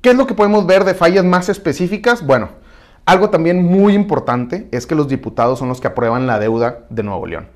¿Qué 0.00 0.10
es 0.10 0.16
lo 0.16 0.26
que 0.26 0.32
podemos 0.32 0.66
ver 0.66 0.84
de 0.84 0.94
fallas 0.94 1.26
más 1.26 1.50
específicas? 1.50 2.24
Bueno, 2.24 2.48
algo 3.04 3.28
también 3.28 3.62
muy 3.62 3.92
importante 3.92 4.66
es 4.72 4.86
que 4.86 4.94
los 4.94 5.08
diputados 5.08 5.58
son 5.58 5.68
los 5.68 5.78
que 5.78 5.88
aprueban 5.88 6.26
la 6.26 6.38
deuda 6.38 6.86
de 6.88 7.02
Nuevo 7.02 7.26
León. 7.26 7.48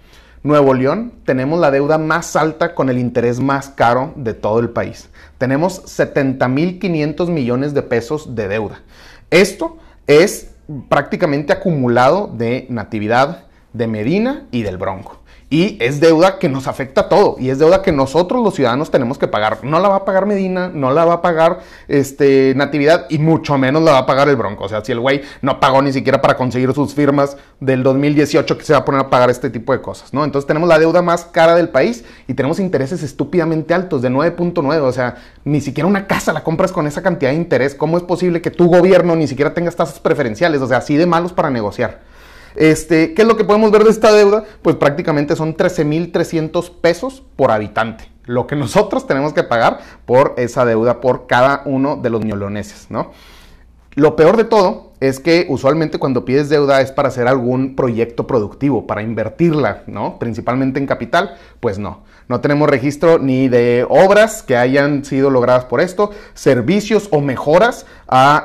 Nuevo 0.43 0.75
León 0.75 1.15
tenemos 1.25 1.59
la 1.59 1.71
deuda 1.71 1.97
más 1.97 2.37
alta 2.37 2.75
con 2.75 2.91
el 2.91 2.99
interés 2.99 3.41
más 3.41 3.71
caro 3.71 4.13
de 4.17 4.35
todo 4.35 4.59
el 4.61 4.69
país. 4.69 5.09
Tenemos 5.39 5.85
70.500 5.85 7.31
millones 7.31 7.73
de 7.73 7.81
pesos 7.81 8.35
de 8.35 8.47
deuda. 8.47 8.83
Esto 9.31 9.79
es 10.07 10.51
prácticamente 10.91 11.51
acumulado 11.55 12.27
de 12.27 12.67
Natividad, 12.69 13.47
de 13.73 13.87
Medina 13.87 14.49
y 14.51 14.65
del 14.65 14.77
Bronco. 14.77 15.24
Y 15.55 15.77
es 15.79 16.01
deuda 16.01 16.41
que 16.41 16.49
nos 16.49 16.67
afecta 16.67 17.03
a 17.03 17.09
todo. 17.09 17.37
Y 17.39 17.49
es 17.49 17.61
deuda 17.61 17.81
que 17.81 17.93
nosotros 17.93 18.43
los 18.43 18.55
ciudadanos 18.55 18.91
tenemos 18.91 19.19
que 19.19 19.29
pagar. 19.29 19.59
No 19.63 19.79
la 19.79 19.89
va 19.89 19.95
a 19.99 20.05
pagar 20.05 20.27
Medina, 20.27 20.69
no 20.69 20.91
la 20.91 21.05
va 21.05 21.15
a 21.15 21.23
pagar 21.23 21.61
este, 21.87 22.55
Natividad 22.57 23.07
y 23.09 23.19
mucho 23.19 23.57
menos 23.57 23.85
la 23.85 23.93
va 23.93 23.99
a 23.99 24.07
pagar 24.07 24.29
el 24.29 24.35
Bronco. 24.35 24.65
O 24.65 24.69
sea, 24.69 24.85
si 24.85 24.91
el 24.91 24.99
güey 24.99 25.23
no 25.43 25.61
pagó 25.61 25.81
ni 25.81 25.93
siquiera 25.93 26.21
para 26.21 26.37
conseguir 26.37 26.73
sus 26.73 26.93
firmas 26.93 27.37
del 27.61 27.85
2018 27.85 28.59
que 28.59 28.65
se 28.65 28.73
va 28.73 28.81
a 28.81 28.85
poner 28.85 29.03
a 29.03 29.11
pagar 29.11 29.31
este 29.31 29.49
tipo 29.49 29.73
de 29.73 29.81
cosas, 29.81 30.13
¿no? 30.13 30.25
Entonces 30.25 30.45
tenemos 30.49 30.69
la 30.69 30.77
deuda 30.81 31.03
más 31.03 31.25
cara 31.27 31.55
del 31.55 31.69
país 31.69 32.05
y 32.27 32.35
tenemos 32.35 32.59
intereses 32.59 33.05
estúpidamente 33.05 33.75
altos 33.75 34.03
de 34.03 34.11
9.9. 34.11 34.81
O 34.81 34.91
sea, 34.91 35.19
ni 35.45 35.61
siquiera 35.61 35.87
una 35.87 36.09
casa 36.09 36.33
la 36.33 36.43
compras 36.43 36.73
con 36.73 36.89
esa 36.89 37.01
cantidad 37.01 37.31
de 37.31 37.37
interés. 37.37 37.77
¿Cómo 37.77 37.97
es 37.97 38.03
posible 38.03 38.43
que 38.43 38.51
tu 38.51 38.67
gobierno 38.67 39.15
ni 39.15 39.29
siquiera 39.29 39.55
tengas 39.55 39.77
tasas 39.77 40.01
preferenciales? 40.01 40.61
O 40.63 40.67
sea, 40.67 40.79
así 40.79 40.97
de 40.97 41.07
malos 41.07 41.33
para 41.33 41.49
negociar. 41.49 42.13
Este, 42.55 43.15
¿Qué 43.15 43.23
es 43.23 43.29
lo 43.29 43.37
que 43.37 43.45
podemos 43.45 43.71
ver 43.71 43.85
de 43.85 43.91
esta 43.91 44.13
deuda? 44.13 44.45
Pues 44.63 44.77
prácticamente 44.77 45.37
son 45.37 45.57
13.300 45.57 46.71
pesos 46.81 47.23
por 47.37 47.51
habitante. 47.51 48.11
Lo 48.25 48.47
que 48.47 48.57
nosotros 48.57 49.07
tenemos 49.07 49.33
que 49.33 49.43
pagar 49.43 49.81
por 50.07 50.35
esa 50.37 50.65
deuda 50.65 51.01
por 51.01 51.27
cada 51.27 51.63
uno 51.65 51.97
de 51.97 52.11
los 52.11 52.25
neoloneses, 52.25 52.91
¿no? 52.91 53.13
Lo 53.97 54.17
peor 54.17 54.37
de 54.37 54.45
todo 54.45 54.93
es 55.01 55.21
que 55.21 55.47
usualmente 55.49 55.99
cuando 55.99 56.25
pides 56.25 56.49
deuda 56.49 56.81
es 56.81 56.91
para 56.91 57.09
hacer 57.09 57.29
algún 57.29 57.77
proyecto 57.77 58.27
productivo, 58.27 58.87
para 58.87 59.03
invertirla, 59.03 59.85
¿no? 59.87 60.19
Principalmente 60.19 60.81
en 60.81 60.87
capital, 60.87 61.37
pues 61.61 61.79
no. 61.79 62.03
No 62.29 62.41
tenemos 62.41 62.69
registro 62.69 63.19
ni 63.19 63.49
de 63.49 63.85
obras 63.89 64.43
que 64.43 64.57
hayan 64.57 65.05
sido 65.05 65.31
logradas 65.31 65.67
por 65.67 65.81
esto, 65.81 66.11
servicios 66.33 67.09
o 67.11 67.21
mejoras 67.21 67.87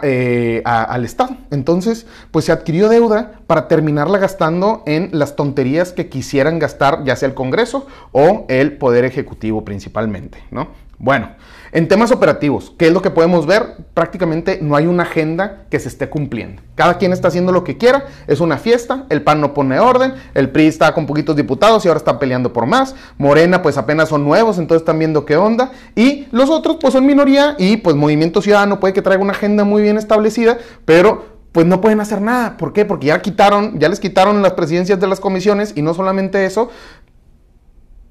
eh, 0.04 0.62
al 0.66 1.06
Estado. 1.06 1.38
Entonces, 1.52 2.06
pues 2.32 2.46
se 2.46 2.52
adquirió 2.52 2.90
deuda 2.90 3.40
para 3.48 3.68
terminarla 3.68 4.18
gastando 4.18 4.84
en 4.86 5.10
las 5.14 5.36
tonterías 5.36 5.94
que 5.94 6.10
quisieran 6.10 6.60
gastar 6.60 7.04
ya 7.06 7.16
sea 7.16 7.30
el 7.30 7.36
Congreso 7.36 7.88
o 8.12 8.46
el 8.50 8.78
Poder 8.78 9.06
Ejecutivo 9.06 9.64
principalmente, 9.64 10.44
¿no? 10.52 10.89
Bueno, 11.02 11.30
en 11.72 11.88
temas 11.88 12.12
operativos, 12.12 12.74
¿qué 12.78 12.88
es 12.88 12.94
lo 12.94 13.02
que 13.02 13.10
podemos 13.10 13.46
ver? 13.46 13.78
Prácticamente 13.94 14.60
no 14.62 14.76
hay 14.76 14.86
una 14.86 15.04
agenda 15.04 15.64
que 15.70 15.80
se 15.80 15.88
esté 15.88 16.10
cumpliendo. 16.10 16.62
Cada 16.76 16.98
quien 16.98 17.14
está 17.14 17.30
haciendo 17.30 17.54
lo 17.54 17.64
que 17.64 17.78
quiera, 17.78 18.08
es 18.28 18.42
una 18.42 18.58
fiesta, 18.58 19.06
el 19.10 19.22
PAN 19.22 19.40
no 19.40 19.54
pone 19.54 19.80
orden, 19.80 20.14
el 20.34 20.50
PRI 20.50 20.68
está 20.68 20.94
con 20.94 21.06
poquitos 21.06 21.38
diputados 21.38 21.86
y 21.86 21.88
ahora 21.88 22.00
está 22.00 22.20
peleando 22.20 22.52
por 22.52 22.66
más, 22.66 22.96
Morena 23.18 23.62
pues 23.62 23.78
apenas 23.78 24.10
son 24.10 24.26
nuevos, 24.26 24.58
entonces 24.58 24.82
están 24.82 25.00
viendo 25.00 25.26
qué 25.26 25.38
onda, 25.38 25.72
y 25.96 26.28
los 26.32 26.50
otros 26.50 26.78
pues 26.82 26.92
son 26.92 27.06
minoría 27.06 27.56
y 27.58 27.78
pues 27.78 27.96
Movimiento 27.96 28.42
Ciudadano 28.42 28.82
puede 28.82 28.94
que 28.94 29.02
traiga 29.02 29.24
una 29.24 29.32
agenda 29.32 29.64
muy 29.64 29.82
bien 29.82 29.98
establecida, 29.98 30.58
pero 30.84 31.40
pues 31.52 31.66
no 31.66 31.82
pueden 31.82 32.00
hacer 32.00 32.22
nada. 32.22 32.58
¿Por 32.58 32.74
qué? 32.74 32.86
Porque 32.86 33.08
ya 33.08 33.22
quitaron, 33.22 33.80
ya 33.80 33.90
les 33.90 34.00
quitaron 34.00 34.42
las 34.42 34.54
presidencias 34.54 35.00
de 35.00 35.08
las 35.08 35.20
comisiones 35.20 35.74
y 35.76 35.82
no 35.82 35.94
solamente 35.94 36.46
eso, 36.46 36.70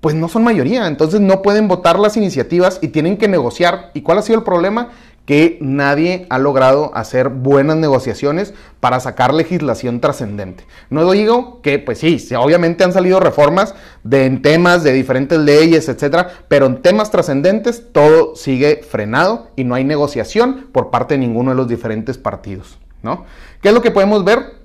pues 0.00 0.14
no 0.14 0.28
son 0.28 0.44
mayoría, 0.44 0.86
entonces 0.86 1.20
no 1.20 1.42
pueden 1.42 1.68
votar 1.68 1.98
las 1.98 2.16
iniciativas 2.16 2.78
y 2.82 2.88
tienen 2.88 3.16
que 3.16 3.28
negociar. 3.28 3.90
¿Y 3.94 4.02
cuál 4.02 4.18
ha 4.18 4.22
sido 4.22 4.38
el 4.38 4.44
problema? 4.44 4.90
Que 5.24 5.58
nadie 5.60 6.26
ha 6.30 6.38
logrado 6.38 6.90
hacer 6.94 7.28
buenas 7.28 7.76
negociaciones 7.76 8.54
para 8.80 9.00
sacar 9.00 9.34
legislación 9.34 10.00
trascendente. 10.00 10.64
No 10.88 11.10
digo 11.10 11.60
que, 11.60 11.78
pues 11.78 11.98
sí, 11.98 12.24
obviamente 12.38 12.84
han 12.84 12.92
salido 12.92 13.20
reformas 13.20 13.74
de, 14.04 14.24
en 14.24 14.40
temas 14.40 14.84
de 14.84 14.92
diferentes 14.92 15.38
leyes, 15.38 15.88
etcétera, 15.88 16.30
pero 16.48 16.66
en 16.66 16.80
temas 16.80 17.10
trascendentes 17.10 17.92
todo 17.92 18.36
sigue 18.36 18.80
frenado 18.88 19.48
y 19.56 19.64
no 19.64 19.74
hay 19.74 19.84
negociación 19.84 20.68
por 20.72 20.90
parte 20.90 21.14
de 21.14 21.18
ninguno 21.18 21.50
de 21.50 21.56
los 21.56 21.68
diferentes 21.68 22.16
partidos. 22.16 22.78
¿no? 23.02 23.24
¿Qué 23.60 23.68
es 23.68 23.74
lo 23.74 23.82
que 23.82 23.90
podemos 23.90 24.24
ver? 24.24 24.57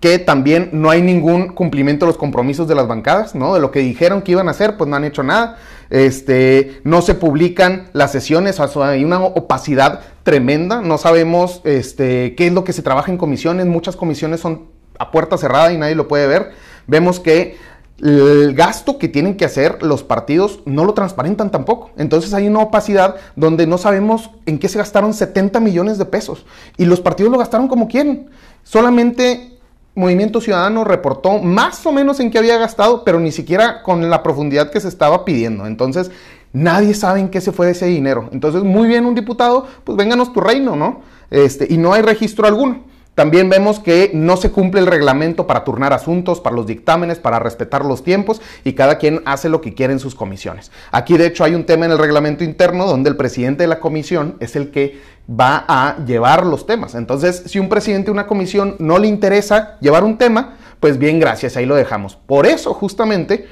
Que 0.00 0.18
también 0.18 0.70
no 0.72 0.90
hay 0.90 1.02
ningún 1.02 1.48
cumplimiento 1.48 2.06
de 2.06 2.10
los 2.10 2.18
compromisos 2.18 2.68
de 2.68 2.74
las 2.74 2.86
bancadas, 2.86 3.34
¿no? 3.34 3.54
De 3.54 3.60
lo 3.60 3.70
que 3.70 3.80
dijeron 3.80 4.22
que 4.22 4.32
iban 4.32 4.48
a 4.48 4.52
hacer, 4.52 4.76
pues 4.76 4.88
no 4.88 4.96
han 4.96 5.04
hecho 5.04 5.22
nada. 5.22 5.58
Este, 5.90 6.80
no 6.84 7.02
se 7.02 7.14
publican 7.14 7.88
las 7.92 8.12
sesiones, 8.12 8.60
hay 8.60 9.04
una 9.04 9.20
opacidad 9.20 10.00
tremenda, 10.22 10.82
no 10.82 10.98
sabemos 10.98 11.62
este, 11.64 12.34
qué 12.36 12.48
es 12.48 12.52
lo 12.52 12.62
que 12.62 12.72
se 12.72 12.82
trabaja 12.82 13.10
en 13.10 13.18
comisiones, 13.18 13.66
muchas 13.66 13.96
comisiones 13.96 14.40
son 14.40 14.66
a 14.98 15.10
puerta 15.10 15.38
cerrada 15.38 15.72
y 15.72 15.78
nadie 15.78 15.94
lo 15.94 16.08
puede 16.08 16.26
ver. 16.26 16.52
Vemos 16.86 17.20
que 17.20 17.56
el 18.00 18.54
gasto 18.54 18.98
que 18.98 19.08
tienen 19.08 19.36
que 19.36 19.44
hacer 19.44 19.82
los 19.82 20.04
partidos 20.04 20.60
no 20.66 20.84
lo 20.84 20.94
transparentan 20.94 21.50
tampoco. 21.50 21.90
Entonces 21.96 22.32
hay 22.34 22.46
una 22.46 22.60
opacidad 22.60 23.16
donde 23.34 23.66
no 23.66 23.78
sabemos 23.78 24.30
en 24.46 24.58
qué 24.58 24.68
se 24.68 24.78
gastaron 24.78 25.14
70 25.14 25.58
millones 25.60 25.98
de 25.98 26.04
pesos 26.04 26.46
y 26.76 26.84
los 26.84 27.00
partidos 27.00 27.32
lo 27.32 27.38
gastaron 27.38 27.66
como 27.66 27.88
quieren. 27.88 28.30
Solamente 28.62 29.57
Movimiento 29.98 30.40
Ciudadano 30.40 30.84
reportó 30.84 31.38
más 31.38 31.84
o 31.84 31.90
menos 31.90 32.20
en 32.20 32.30
qué 32.30 32.38
había 32.38 32.56
gastado, 32.56 33.02
pero 33.02 33.18
ni 33.18 33.32
siquiera 33.32 33.82
con 33.82 34.08
la 34.08 34.22
profundidad 34.22 34.70
que 34.70 34.78
se 34.78 34.86
estaba 34.86 35.24
pidiendo. 35.24 35.66
Entonces, 35.66 36.12
nadie 36.52 36.94
sabe 36.94 37.18
en 37.18 37.30
qué 37.30 37.40
se 37.40 37.50
fue 37.50 37.70
ese 37.70 37.86
dinero. 37.86 38.28
Entonces, 38.32 38.62
muy 38.62 38.86
bien, 38.86 39.06
un 39.06 39.16
diputado, 39.16 39.66
pues 39.82 39.98
vénganos 39.98 40.32
tu 40.32 40.40
reino, 40.40 40.76
¿no? 40.76 41.00
Este, 41.32 41.66
y 41.68 41.78
no 41.78 41.92
hay 41.92 42.02
registro 42.02 42.46
alguno. 42.46 42.84
También 43.16 43.48
vemos 43.48 43.80
que 43.80 44.12
no 44.14 44.36
se 44.36 44.52
cumple 44.52 44.78
el 44.78 44.86
reglamento 44.86 45.48
para 45.48 45.64
turnar 45.64 45.92
asuntos, 45.92 46.40
para 46.40 46.54
los 46.54 46.68
dictámenes, 46.68 47.18
para 47.18 47.40
respetar 47.40 47.84
los 47.84 48.04
tiempos 48.04 48.40
y 48.62 48.74
cada 48.74 48.98
quien 48.98 49.22
hace 49.24 49.48
lo 49.48 49.60
que 49.60 49.74
quiere 49.74 49.92
en 49.92 49.98
sus 49.98 50.14
comisiones. 50.14 50.70
Aquí 50.92 51.18
de 51.18 51.26
hecho 51.26 51.42
hay 51.42 51.56
un 51.56 51.64
tema 51.64 51.86
en 51.86 51.90
el 51.90 51.98
reglamento 51.98 52.44
interno 52.44 52.86
donde 52.86 53.10
el 53.10 53.16
presidente 53.16 53.64
de 53.64 53.66
la 53.66 53.80
comisión 53.80 54.36
es 54.38 54.54
el 54.54 54.70
que 54.70 55.00
va 55.28 55.64
a 55.68 56.04
llevar 56.04 56.46
los 56.46 56.66
temas. 56.66 56.94
Entonces, 56.94 57.42
si 57.46 57.58
un 57.58 57.68
presidente 57.68 58.06
de 58.06 58.12
una 58.12 58.26
comisión 58.26 58.76
no 58.78 58.98
le 58.98 59.08
interesa 59.08 59.78
llevar 59.80 60.04
un 60.04 60.16
tema, 60.16 60.56
pues 60.80 60.98
bien, 60.98 61.20
gracias, 61.20 61.56
ahí 61.56 61.66
lo 61.66 61.74
dejamos. 61.74 62.16
Por 62.16 62.46
eso 62.46 62.72
justamente 62.72 63.46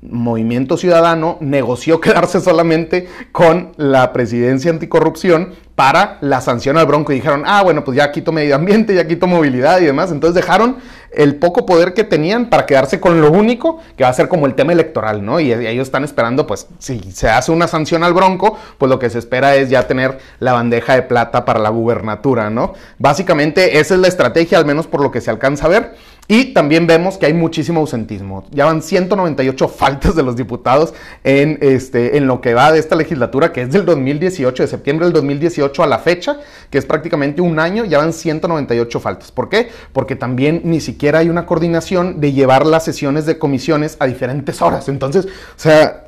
Movimiento 0.00 0.76
Ciudadano 0.76 1.36
negoció 1.40 2.00
quedarse 2.02 2.40
solamente 2.40 3.08
con 3.32 3.72
la 3.76 4.12
presidencia 4.12 4.70
anticorrupción 4.70 5.54
para 5.74 6.16
la 6.22 6.40
sanción 6.40 6.78
al 6.78 6.86
Bronco 6.86 7.12
y 7.12 7.16
dijeron, 7.16 7.42
ah, 7.46 7.62
bueno, 7.62 7.84
pues 7.84 7.98
ya 7.98 8.10
quito 8.10 8.32
medio 8.32 8.54
ambiente, 8.54 8.94
ya 8.94 9.06
quito 9.06 9.26
movilidad 9.26 9.80
y 9.80 9.84
demás. 9.84 10.10
Entonces 10.10 10.34
dejaron 10.34 10.78
el 11.12 11.36
poco 11.36 11.66
poder 11.66 11.94
que 11.94 12.04
tenían 12.04 12.50
para 12.50 12.66
quedarse 12.66 13.00
con 13.00 13.20
lo 13.20 13.30
único 13.30 13.80
que 13.96 14.04
va 14.04 14.10
a 14.10 14.14
ser 14.14 14.28
como 14.28 14.46
el 14.46 14.54
tema 14.54 14.72
electoral, 14.72 15.24
¿no? 15.24 15.40
Y, 15.40 15.52
ellos 15.52 15.88
están 15.88 16.04
esperando, 16.04 16.46
pues, 16.46 16.66
si 16.78 17.00
se 17.12 17.28
hace 17.28 17.52
una 17.52 17.66
sanción 17.66 18.04
al 18.04 18.12
Bronco, 18.12 18.58
pues 18.78 18.90
lo 18.90 18.98
que 18.98 19.10
se 19.10 19.18
espera 19.18 19.56
es 19.56 19.70
ya 19.70 19.86
tener 19.86 20.18
la 20.38 20.52
bandeja 20.52 20.94
de 20.94 21.02
plata 21.02 21.44
para 21.44 21.58
la 21.58 21.70
gubernatura, 21.70 22.50
¿no? 22.50 22.74
Básicamente 22.98 23.78
esa 23.78 23.94
es 23.94 24.00
la 24.00 24.08
estrategia, 24.08 24.58
al 24.58 24.66
menos 24.66 24.86
por 24.86 25.00
lo 25.00 25.10
que 25.10 25.20
se 25.20 25.30
alcanza 25.30 25.66
a 25.66 25.68
ver. 25.68 25.94
Y 26.28 26.52
también 26.52 26.86
vemos 26.86 27.18
que 27.18 27.26
hay 27.26 27.34
muchísimo 27.34 27.80
ausentismo. 27.80 28.44
Ya 28.50 28.64
van 28.64 28.82
198 28.82 29.68
faltas 29.76 30.16
de 30.16 30.22
los 30.22 30.36
diputados 30.36 30.94
en, 31.24 31.58
este, 31.60 32.16
en 32.16 32.26
lo 32.26 32.40
que 32.40 32.54
va 32.54 32.72
de 32.72 32.78
esta 32.78 32.96
legislatura, 32.96 33.52
que 33.52 33.62
es 33.62 33.70
del 33.70 33.84
2018, 33.84 34.62
de 34.62 34.66
septiembre 34.68 35.06
del 35.06 35.12
2018 35.12 35.82
a 35.82 35.86
la 35.86 35.98
fecha, 35.98 36.38
que 36.70 36.78
es 36.78 36.86
prácticamente 36.86 37.40
un 37.40 37.58
año, 37.58 37.84
ya 37.84 37.98
van 37.98 38.12
198 38.12 39.00
faltas. 39.00 39.30
¿Por 39.30 39.48
qué? 39.48 39.68
Porque 39.92 40.16
también 40.16 40.62
ni 40.64 40.80
siquiera 40.80 41.20
hay 41.20 41.28
una 41.28 41.46
coordinación 41.46 42.20
de 42.20 42.32
llevar 42.32 42.66
las 42.66 42.84
sesiones 42.84 43.26
de 43.26 43.38
comisiones 43.38 43.96
a 44.00 44.06
diferentes 44.06 44.60
horas. 44.62 44.88
Entonces, 44.88 45.26
o 45.26 45.58
sea, 45.58 46.05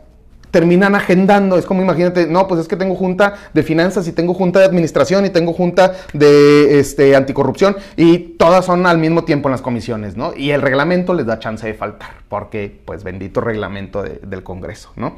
terminan 0.50 0.94
agendando. 0.94 1.58
Es 1.58 1.66
como 1.66 1.82
imagínate, 1.82 2.26
no, 2.26 2.46
pues 2.46 2.60
es 2.60 2.68
que 2.68 2.76
tengo 2.76 2.94
junta 2.94 3.34
de 3.52 3.62
finanzas 3.62 4.06
y 4.08 4.12
tengo 4.12 4.34
junta 4.34 4.60
de 4.60 4.66
administración 4.66 5.26
y 5.26 5.30
tengo 5.30 5.52
junta 5.52 5.94
de 6.12 6.78
este, 6.80 7.16
anticorrupción 7.16 7.76
y 7.96 8.18
todas 8.18 8.64
son 8.64 8.86
al 8.86 8.98
mismo 8.98 9.24
tiempo 9.24 9.48
en 9.48 9.52
las 9.52 9.62
comisiones, 9.62 10.16
¿no? 10.16 10.34
Y 10.36 10.50
el 10.50 10.62
reglamento 10.62 11.14
les 11.14 11.26
da 11.26 11.38
chance 11.38 11.66
de 11.66 11.74
faltar, 11.74 12.10
porque 12.28 12.80
pues 12.84 13.04
bendito 13.04 13.40
reglamento 13.40 14.02
del 14.02 14.42
Congreso, 14.42 14.92
¿no? 14.96 15.16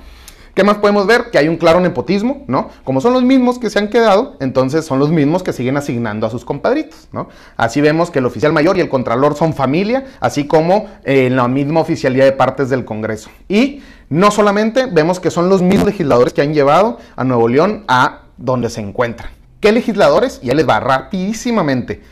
¿Qué 0.61 0.65
más 0.65 0.77
podemos 0.77 1.07
ver? 1.07 1.31
Que 1.31 1.39
hay 1.39 1.49
un 1.49 1.57
claro 1.57 1.81
nepotismo, 1.81 2.45
¿no? 2.47 2.69
Como 2.85 3.01
son 3.01 3.15
los 3.15 3.23
mismos 3.23 3.59
que 3.59 3.71
se 3.71 3.79
han 3.79 3.89
quedado, 3.89 4.37
entonces 4.41 4.85
son 4.85 4.99
los 4.99 5.09
mismos 5.09 5.43
que 5.43 5.55
siguen 5.55 5.79
asignando 5.79 6.27
a 6.27 6.31
sus 6.31 6.45
compadritos, 6.45 7.09
¿no? 7.13 7.31
Así 7.57 7.81
vemos 7.81 8.11
que 8.11 8.19
el 8.19 8.27
oficial 8.27 8.53
mayor 8.53 8.77
y 8.77 8.83
el 8.83 8.91
contralor 8.91 9.37
son 9.37 9.55
familia, 9.55 10.05
así 10.21 10.47
como 10.47 10.85
eh, 11.03 11.29
en 11.29 11.37
la 11.37 11.49
misma 11.49 11.81
oficialidad 11.81 12.27
de 12.27 12.33
partes 12.33 12.69
del 12.69 12.85
Congreso. 12.85 13.31
Y 13.49 13.81
no 14.11 14.31
solamente 14.31 14.85
vemos 14.85 15.19
que 15.19 15.31
son 15.31 15.49
los 15.49 15.63
mismos 15.63 15.87
legisladores 15.87 16.35
que 16.35 16.43
han 16.43 16.53
llevado 16.53 16.99
a 17.17 17.25
Nuevo 17.25 17.49
León 17.49 17.85
a 17.89 18.25
donde 18.37 18.69
se 18.69 18.83
encuentran. 18.83 19.31
¿Qué 19.61 19.73
legisladores? 19.73 20.43
Ya 20.43 20.53
les 20.53 20.69
va 20.69 20.79
rapidísimamente. 20.79 22.03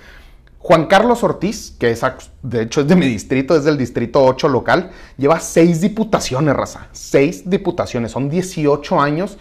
Juan 0.68 0.84
Carlos 0.84 1.24
Ortiz, 1.24 1.74
que 1.80 1.90
es, 1.90 2.02
de 2.42 2.60
hecho 2.60 2.82
es 2.82 2.88
de 2.88 2.94
mi 2.94 3.06
distrito, 3.06 3.56
es 3.56 3.64
del 3.64 3.78
distrito 3.78 4.22
8 4.22 4.48
local, 4.48 4.90
lleva 5.16 5.40
seis 5.40 5.80
diputaciones, 5.80 6.54
raza. 6.54 6.88
Seis 6.92 7.48
diputaciones, 7.48 8.12
son 8.12 8.28
18 8.28 9.00
años, 9.00 9.38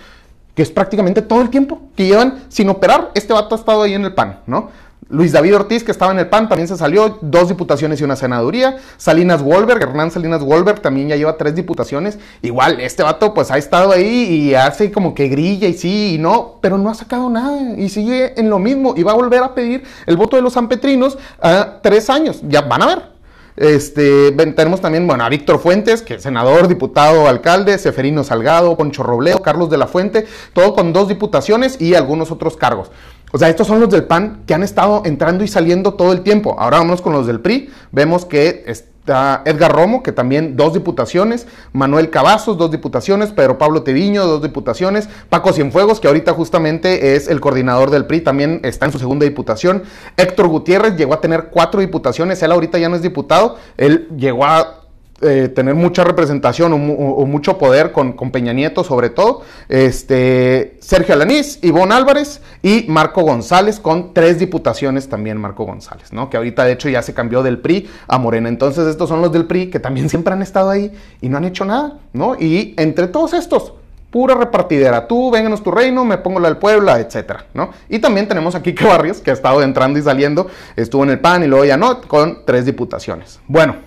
que 0.55 0.61
es 0.61 0.71
prácticamente 0.71 1.21
todo 1.21 1.41
el 1.41 1.49
tiempo 1.49 1.81
que 1.97 2.05
llevan 2.05 2.45
sin 2.47 2.69
operar. 2.69 3.11
Este 3.13 3.33
vato 3.33 3.55
ha 3.55 3.57
estado 3.57 3.81
ahí 3.81 3.93
en 3.93 4.05
el 4.05 4.13
PAN, 4.13 4.39
¿no? 4.47 4.71
Luis 5.09 5.31
David 5.31 5.55
Ortiz, 5.55 5.83
que 5.83 5.91
estaba 5.91 6.11
en 6.11 6.19
el 6.19 6.27
PAN, 6.27 6.49
también 6.49 6.67
se 6.67 6.75
salió, 6.75 7.19
dos 7.21 7.47
diputaciones 7.47 8.01
y 8.01 8.03
una 8.03 8.15
senaduría. 8.15 8.77
Salinas 8.97 9.41
Wolberg, 9.41 9.81
Hernán 9.81 10.11
Salinas 10.11 10.41
Wolberg, 10.41 10.81
también 10.81 11.07
ya 11.07 11.15
lleva 11.15 11.37
tres 11.37 11.55
diputaciones. 11.55 12.19
Igual, 12.41 12.81
este 12.81 13.03
vato 13.03 13.33
pues 13.33 13.49
ha 13.51 13.57
estado 13.57 13.91
ahí 13.91 14.07
y 14.07 14.55
hace 14.55 14.91
como 14.91 15.13
que 15.13 15.27
grilla 15.27 15.67
y 15.67 15.73
sí 15.73 16.15
y 16.15 16.17
no, 16.17 16.55
pero 16.61 16.77
no 16.77 16.89
ha 16.89 16.95
sacado 16.95 17.29
nada 17.29 17.57
y 17.77 17.89
sigue 17.89 18.39
en 18.39 18.49
lo 18.49 18.59
mismo 18.59 18.93
y 18.97 19.03
va 19.03 19.13
a 19.13 19.15
volver 19.15 19.43
a 19.43 19.55
pedir 19.55 19.83
el 20.05 20.17
voto 20.17 20.35
de 20.35 20.41
los 20.41 20.53
sanpetrinos 20.53 21.17
a 21.41 21.79
tres 21.81 22.09
años. 22.09 22.41
Ya 22.47 22.61
van 22.61 22.81
a 22.81 22.85
ver. 22.87 23.17
Este, 23.57 24.31
tenemos 24.31 24.81
también, 24.81 25.07
bueno, 25.07 25.23
a 25.23 25.29
Víctor 25.29 25.57
Fuentes, 25.57 26.03
que 26.03 26.15
es 26.15 26.21
senador, 26.21 26.67
diputado, 26.67 27.27
alcalde, 27.27 27.79
Seferino 27.79 28.23
Salgado, 28.23 28.77
Poncho 28.77 29.01
Robleo, 29.01 29.41
Carlos 29.41 29.71
de 29.71 29.77
la 29.77 29.87
Fuente, 29.87 30.27
todo 30.53 30.75
con 30.75 30.93
dos 30.93 31.07
diputaciones 31.07 31.81
y 31.81 31.95
algunos 31.95 32.29
otros 32.29 32.55
cargos. 32.55 32.91
O 33.31 33.37
sea, 33.37 33.49
estos 33.49 33.67
son 33.67 33.79
los 33.79 33.89
del 33.89 34.05
PAN 34.05 34.43
que 34.45 34.53
han 34.53 34.63
estado 34.63 35.01
entrando 35.05 35.43
y 35.43 35.47
saliendo 35.47 35.95
todo 35.95 36.13
el 36.13 36.21
tiempo. 36.21 36.55
Ahora 36.59 36.77
vamos 36.77 37.01
con 37.01 37.13
los 37.13 37.27
del 37.27 37.41
PRI. 37.41 37.69
Vemos 37.91 38.25
que 38.25 38.63
está 38.67 39.41
Edgar 39.45 39.73
Romo, 39.73 40.01
que 40.01 40.13
también 40.13 40.55
dos 40.55 40.73
diputaciones. 40.73 41.45
Manuel 41.73 42.09
Cavazos, 42.09 42.57
dos 42.57 42.71
diputaciones. 42.71 43.31
Pedro 43.31 43.57
Pablo 43.57 43.83
Teviño, 43.83 44.25
dos 44.25 44.41
diputaciones. 44.41 45.09
Paco 45.29 45.51
Cienfuegos, 45.51 45.99
que 45.99 46.07
ahorita 46.07 46.33
justamente 46.33 47.15
es 47.15 47.27
el 47.27 47.41
coordinador 47.41 47.91
del 47.91 48.05
PRI, 48.05 48.21
también 48.21 48.61
está 48.63 48.85
en 48.85 48.93
su 48.93 48.99
segunda 48.99 49.25
diputación. 49.25 49.83
Héctor 50.15 50.47
Gutiérrez 50.47 50.95
llegó 50.95 51.13
a 51.13 51.21
tener 51.21 51.49
cuatro 51.51 51.81
diputaciones. 51.81 52.41
Él 52.43 52.51
ahorita 52.53 52.77
ya 52.77 52.87
no 52.87 52.95
es 52.95 53.01
diputado. 53.01 53.57
Él 53.75 54.07
llegó 54.17 54.45
a 54.45 54.86
eh, 55.21 55.47
tener 55.47 55.73
mucha 55.73 56.03
representación 56.03 56.73
o, 56.73 56.77
mucho 57.25 57.57
poder 57.57 57.91
con, 57.91 58.13
Peña 58.31 58.53
Nieto 58.53 58.83
sobre 58.83 59.09
todo, 59.09 59.41
este, 59.67 60.77
Sergio 60.79 61.15
Alanís, 61.15 61.57
Ivonne 61.63 61.95
Álvarez 61.95 62.41
y 62.61 62.85
Marco 62.87 63.23
González 63.23 63.79
con 63.79 64.13
tres 64.13 64.37
diputaciones 64.37 65.09
también 65.09 65.37
Marco 65.37 65.65
González, 65.65 66.13
¿no? 66.13 66.29
Que 66.29 66.37
ahorita 66.37 66.65
de 66.65 66.73
hecho 66.73 66.87
ya 66.89 67.01
se 67.01 67.15
cambió 67.15 67.41
del 67.41 67.57
PRI 67.57 67.89
a 68.07 68.19
Morena. 68.19 68.47
Entonces 68.47 68.85
estos 68.87 69.09
son 69.09 69.21
los 69.21 69.31
del 69.31 69.45
PRI 69.45 69.71
que 69.71 69.79
también 69.79 70.07
siempre 70.09 70.33
han 70.33 70.41
estado 70.41 70.69
ahí 70.69 70.91
y 71.19 71.29
no 71.29 71.37
han 71.37 71.45
hecho 71.45 71.65
nada, 71.65 71.97
¿no? 72.13 72.35
Y 72.39 72.75
entre 72.77 73.07
todos 73.07 73.33
estos, 73.33 73.73
pura 74.11 74.35
repartidera. 74.35 75.07
Tú, 75.07 75.31
vénganos 75.31 75.63
tu 75.63 75.71
reino, 75.71 76.05
me 76.05 76.17
pongo 76.19 76.39
la 76.39 76.49
del 76.49 76.57
Puebla, 76.57 76.99
etcétera, 76.99 77.45
¿no? 77.53 77.71
Y 77.89 77.99
también 77.99 78.27
tenemos 78.27 78.55
aquí 78.55 78.73
que 78.73 78.85
Barrios, 78.85 79.19
que 79.19 79.31
ha 79.31 79.33
estado 79.33 79.61
entrando 79.63 79.97
y 79.97 80.03
saliendo, 80.03 80.47
estuvo 80.75 81.03
en 81.03 81.09
el 81.09 81.19
PAN 81.19 81.43
y 81.43 81.47
luego 81.47 81.65
ya 81.65 81.77
no, 81.77 82.01
con 82.01 82.45
tres 82.45 82.65
diputaciones. 82.65 83.39
Bueno, 83.47 83.86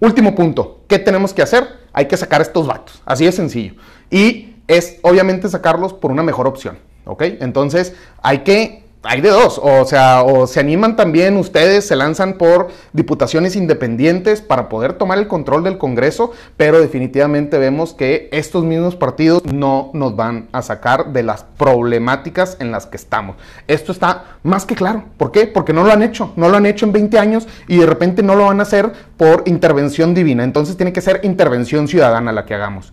Último 0.00 0.34
punto, 0.34 0.80
¿qué 0.86 0.98
tenemos 0.98 1.32
que 1.32 1.42
hacer? 1.42 1.66
Hay 1.92 2.06
que 2.06 2.16
sacar 2.16 2.40
estos 2.40 2.66
vatos, 2.66 3.02
así 3.04 3.24
de 3.24 3.32
sencillo. 3.32 3.74
Y 4.10 4.54
es 4.68 4.98
obviamente 5.02 5.48
sacarlos 5.48 5.92
por 5.92 6.12
una 6.12 6.22
mejor 6.22 6.46
opción, 6.46 6.78
¿ok? 7.04 7.22
Entonces 7.40 7.94
hay 8.22 8.38
que 8.38 8.84
hay 9.04 9.20
de 9.20 9.30
dos, 9.30 9.60
o 9.62 9.84
sea, 9.84 10.22
o 10.22 10.48
se 10.48 10.58
animan 10.58 10.96
también 10.96 11.36
ustedes, 11.36 11.86
se 11.86 11.94
lanzan 11.94 12.34
por 12.34 12.68
diputaciones 12.92 13.54
independientes 13.54 14.40
para 14.40 14.68
poder 14.68 14.94
tomar 14.94 15.18
el 15.18 15.28
control 15.28 15.62
del 15.62 15.78
Congreso, 15.78 16.32
pero 16.56 16.80
definitivamente 16.80 17.58
vemos 17.58 17.94
que 17.94 18.28
estos 18.32 18.64
mismos 18.64 18.96
partidos 18.96 19.44
no 19.44 19.90
nos 19.94 20.16
van 20.16 20.48
a 20.50 20.62
sacar 20.62 21.12
de 21.12 21.22
las 21.22 21.44
problemáticas 21.44 22.56
en 22.58 22.72
las 22.72 22.86
que 22.86 22.96
estamos. 22.96 23.36
Esto 23.68 23.92
está 23.92 24.24
más 24.42 24.66
que 24.66 24.74
claro. 24.74 25.04
¿Por 25.16 25.30
qué? 25.30 25.46
Porque 25.46 25.72
no 25.72 25.84
lo 25.84 25.92
han 25.92 26.02
hecho, 26.02 26.32
no 26.34 26.48
lo 26.48 26.56
han 26.56 26.66
hecho 26.66 26.84
en 26.84 26.92
20 26.92 27.18
años 27.20 27.46
y 27.68 27.78
de 27.78 27.86
repente 27.86 28.24
no 28.24 28.34
lo 28.34 28.46
van 28.46 28.58
a 28.58 28.64
hacer 28.64 28.92
por 29.16 29.44
intervención 29.46 30.12
divina. 30.12 30.42
Entonces 30.42 30.76
tiene 30.76 30.92
que 30.92 31.00
ser 31.00 31.20
intervención 31.22 31.86
ciudadana 31.86 32.32
la 32.32 32.46
que 32.46 32.54
hagamos. 32.54 32.92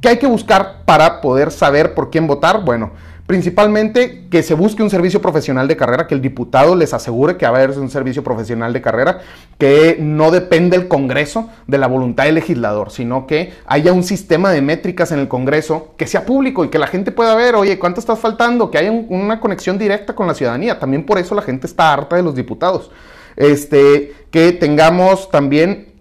¿Qué 0.00 0.08
hay 0.08 0.18
que 0.18 0.26
buscar 0.26 0.84
para 0.84 1.20
poder 1.20 1.50
saber 1.50 1.94
por 1.94 2.10
quién 2.10 2.26
votar? 2.26 2.64
Bueno, 2.64 2.92
Principalmente 3.26 4.26
que 4.28 4.42
se 4.42 4.52
busque 4.52 4.82
un 4.82 4.90
servicio 4.90 5.22
profesional 5.22 5.66
de 5.66 5.78
carrera, 5.78 6.06
que 6.06 6.14
el 6.14 6.20
diputado 6.20 6.76
les 6.76 6.92
asegure 6.92 7.38
que 7.38 7.46
va 7.46 7.56
a 7.56 7.62
haber 7.62 7.78
un 7.78 7.88
servicio 7.88 8.22
profesional 8.22 8.74
de 8.74 8.82
carrera, 8.82 9.20
que 9.56 9.96
no 9.98 10.30
depende 10.30 10.76
el 10.76 10.88
Congreso 10.88 11.48
de 11.66 11.78
la 11.78 11.86
voluntad 11.86 12.24
del 12.24 12.34
legislador, 12.34 12.90
sino 12.90 13.26
que 13.26 13.54
haya 13.64 13.94
un 13.94 14.02
sistema 14.02 14.50
de 14.50 14.60
métricas 14.60 15.10
en 15.10 15.20
el 15.20 15.28
Congreso 15.28 15.94
que 15.96 16.06
sea 16.06 16.26
público 16.26 16.66
y 16.66 16.68
que 16.68 16.78
la 16.78 16.86
gente 16.86 17.12
pueda 17.12 17.34
ver, 17.34 17.54
oye, 17.54 17.78
¿cuánto 17.78 17.98
estás 17.98 18.18
faltando? 18.18 18.70
Que 18.70 18.76
haya 18.76 18.92
una 18.92 19.40
conexión 19.40 19.78
directa 19.78 20.14
con 20.14 20.26
la 20.26 20.34
ciudadanía. 20.34 20.78
También 20.78 21.06
por 21.06 21.18
eso 21.18 21.34
la 21.34 21.42
gente 21.42 21.66
está 21.66 21.94
harta 21.94 22.16
de 22.16 22.22
los 22.22 22.34
diputados. 22.34 22.90
Este, 23.36 24.12
que 24.30 24.52
tengamos 24.52 25.30
también 25.30 25.93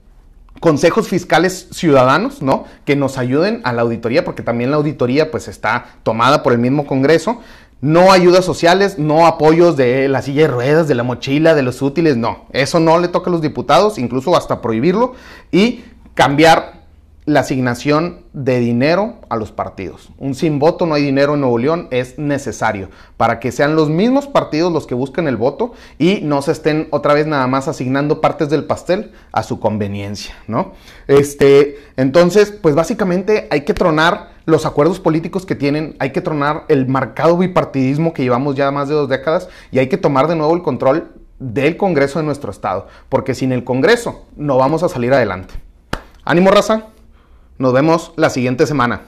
consejos 0.63 1.09
fiscales 1.09 1.67
ciudadanos, 1.71 2.41
¿no? 2.41 2.63
Que 2.85 2.95
nos 2.95 3.17
ayuden 3.17 3.59
a 3.65 3.73
la 3.73 3.81
auditoría, 3.81 4.23
porque 4.23 4.43
también 4.43 4.71
la 4.71 4.77
auditoría 4.77 5.29
pues 5.29 5.49
está 5.49 5.87
tomada 6.03 6.41
por 6.41 6.53
el 6.53 6.59
mismo 6.59 6.87
Congreso. 6.87 7.41
No 7.81 8.13
ayudas 8.13 8.45
sociales, 8.45 8.97
no 8.97 9.27
apoyos 9.27 9.75
de 9.75 10.07
la 10.07 10.21
silla 10.21 10.43
de 10.43 10.47
ruedas, 10.47 10.87
de 10.87 10.95
la 10.95 11.03
mochila, 11.03 11.53
de 11.53 11.63
los 11.63 11.81
útiles, 11.81 12.15
no. 12.15 12.45
Eso 12.53 12.79
no 12.79 12.97
le 12.97 13.09
toca 13.09 13.29
a 13.29 13.33
los 13.33 13.41
diputados, 13.41 13.97
incluso 13.97 14.37
hasta 14.37 14.61
prohibirlo 14.61 15.15
y 15.51 15.83
cambiar 16.13 16.82
la 17.25 17.41
asignación 17.41 18.25
de 18.33 18.59
dinero 18.59 19.19
a 19.29 19.35
los 19.35 19.51
partidos. 19.51 20.09
Un 20.17 20.35
sin 20.35 20.59
voto 20.59 20.85
no 20.85 20.95
hay 20.95 21.03
dinero 21.03 21.35
en 21.35 21.41
Nuevo 21.41 21.57
León 21.57 21.87
es 21.91 22.17
necesario 22.19 22.89
para 23.17 23.39
que 23.39 23.51
sean 23.51 23.75
los 23.75 23.89
mismos 23.89 24.27
partidos 24.27 24.73
los 24.73 24.87
que 24.87 24.95
busquen 24.95 25.27
el 25.27 25.37
voto 25.37 25.73
y 25.97 26.19
no 26.21 26.41
se 26.41 26.51
estén 26.51 26.87
otra 26.91 27.13
vez 27.13 27.27
nada 27.27 27.47
más 27.47 27.67
asignando 27.67 28.21
partes 28.21 28.49
del 28.49 28.65
pastel 28.65 29.11
a 29.31 29.43
su 29.43 29.59
conveniencia, 29.59 30.35
¿no? 30.47 30.73
Este, 31.07 31.77
entonces, 31.95 32.51
pues 32.51 32.75
básicamente 32.75 33.47
hay 33.51 33.61
que 33.61 33.73
tronar 33.73 34.33
los 34.45 34.65
acuerdos 34.65 34.99
políticos 34.99 35.45
que 35.45 35.55
tienen, 35.55 35.95
hay 35.99 36.11
que 36.11 36.21
tronar 36.21 36.65
el 36.67 36.87
marcado 36.87 37.37
bipartidismo 37.37 38.13
que 38.13 38.23
llevamos 38.23 38.55
ya 38.55 38.71
más 38.71 38.89
de 38.89 38.95
dos 38.95 39.07
décadas 39.07 39.47
y 39.71 39.79
hay 39.79 39.87
que 39.87 39.97
tomar 39.97 40.27
de 40.27 40.35
nuevo 40.35 40.53
el 40.53 40.61
control 40.61 41.11
del 41.39 41.77
Congreso 41.77 42.19
de 42.19 42.25
nuestro 42.25 42.51
estado, 42.51 42.87
porque 43.09 43.35
sin 43.35 43.51
el 43.51 43.63
Congreso 43.63 44.25
no 44.35 44.57
vamos 44.57 44.83
a 44.83 44.89
salir 44.89 45.13
adelante. 45.13 45.53
Ánimo, 46.25 46.51
raza. 46.51 46.92
Nos 47.57 47.73
vemos 47.73 48.13
la 48.15 48.29
siguiente 48.29 48.65
semana. 48.67 49.01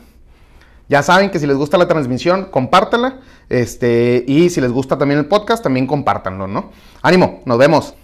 Ya 0.88 1.02
saben 1.02 1.32
que 1.32 1.40
si 1.40 1.48
les 1.48 1.58
gusta 1.58 1.78
la 1.78 1.88
transmisión, 1.88 2.46
compártela. 2.46 3.20
Este, 3.50 4.24
y 4.28 4.50
si 4.50 4.62
les 4.62 4.72
gusta 4.72 4.98
también 4.98 5.20
el 5.20 5.26
podcast, 5.26 5.64
también 5.64 5.88
compártanlo, 5.88 6.48
¿no? 6.48 6.72
Ánimo, 7.02 7.42
nos 7.46 7.58
vemos. 7.58 7.96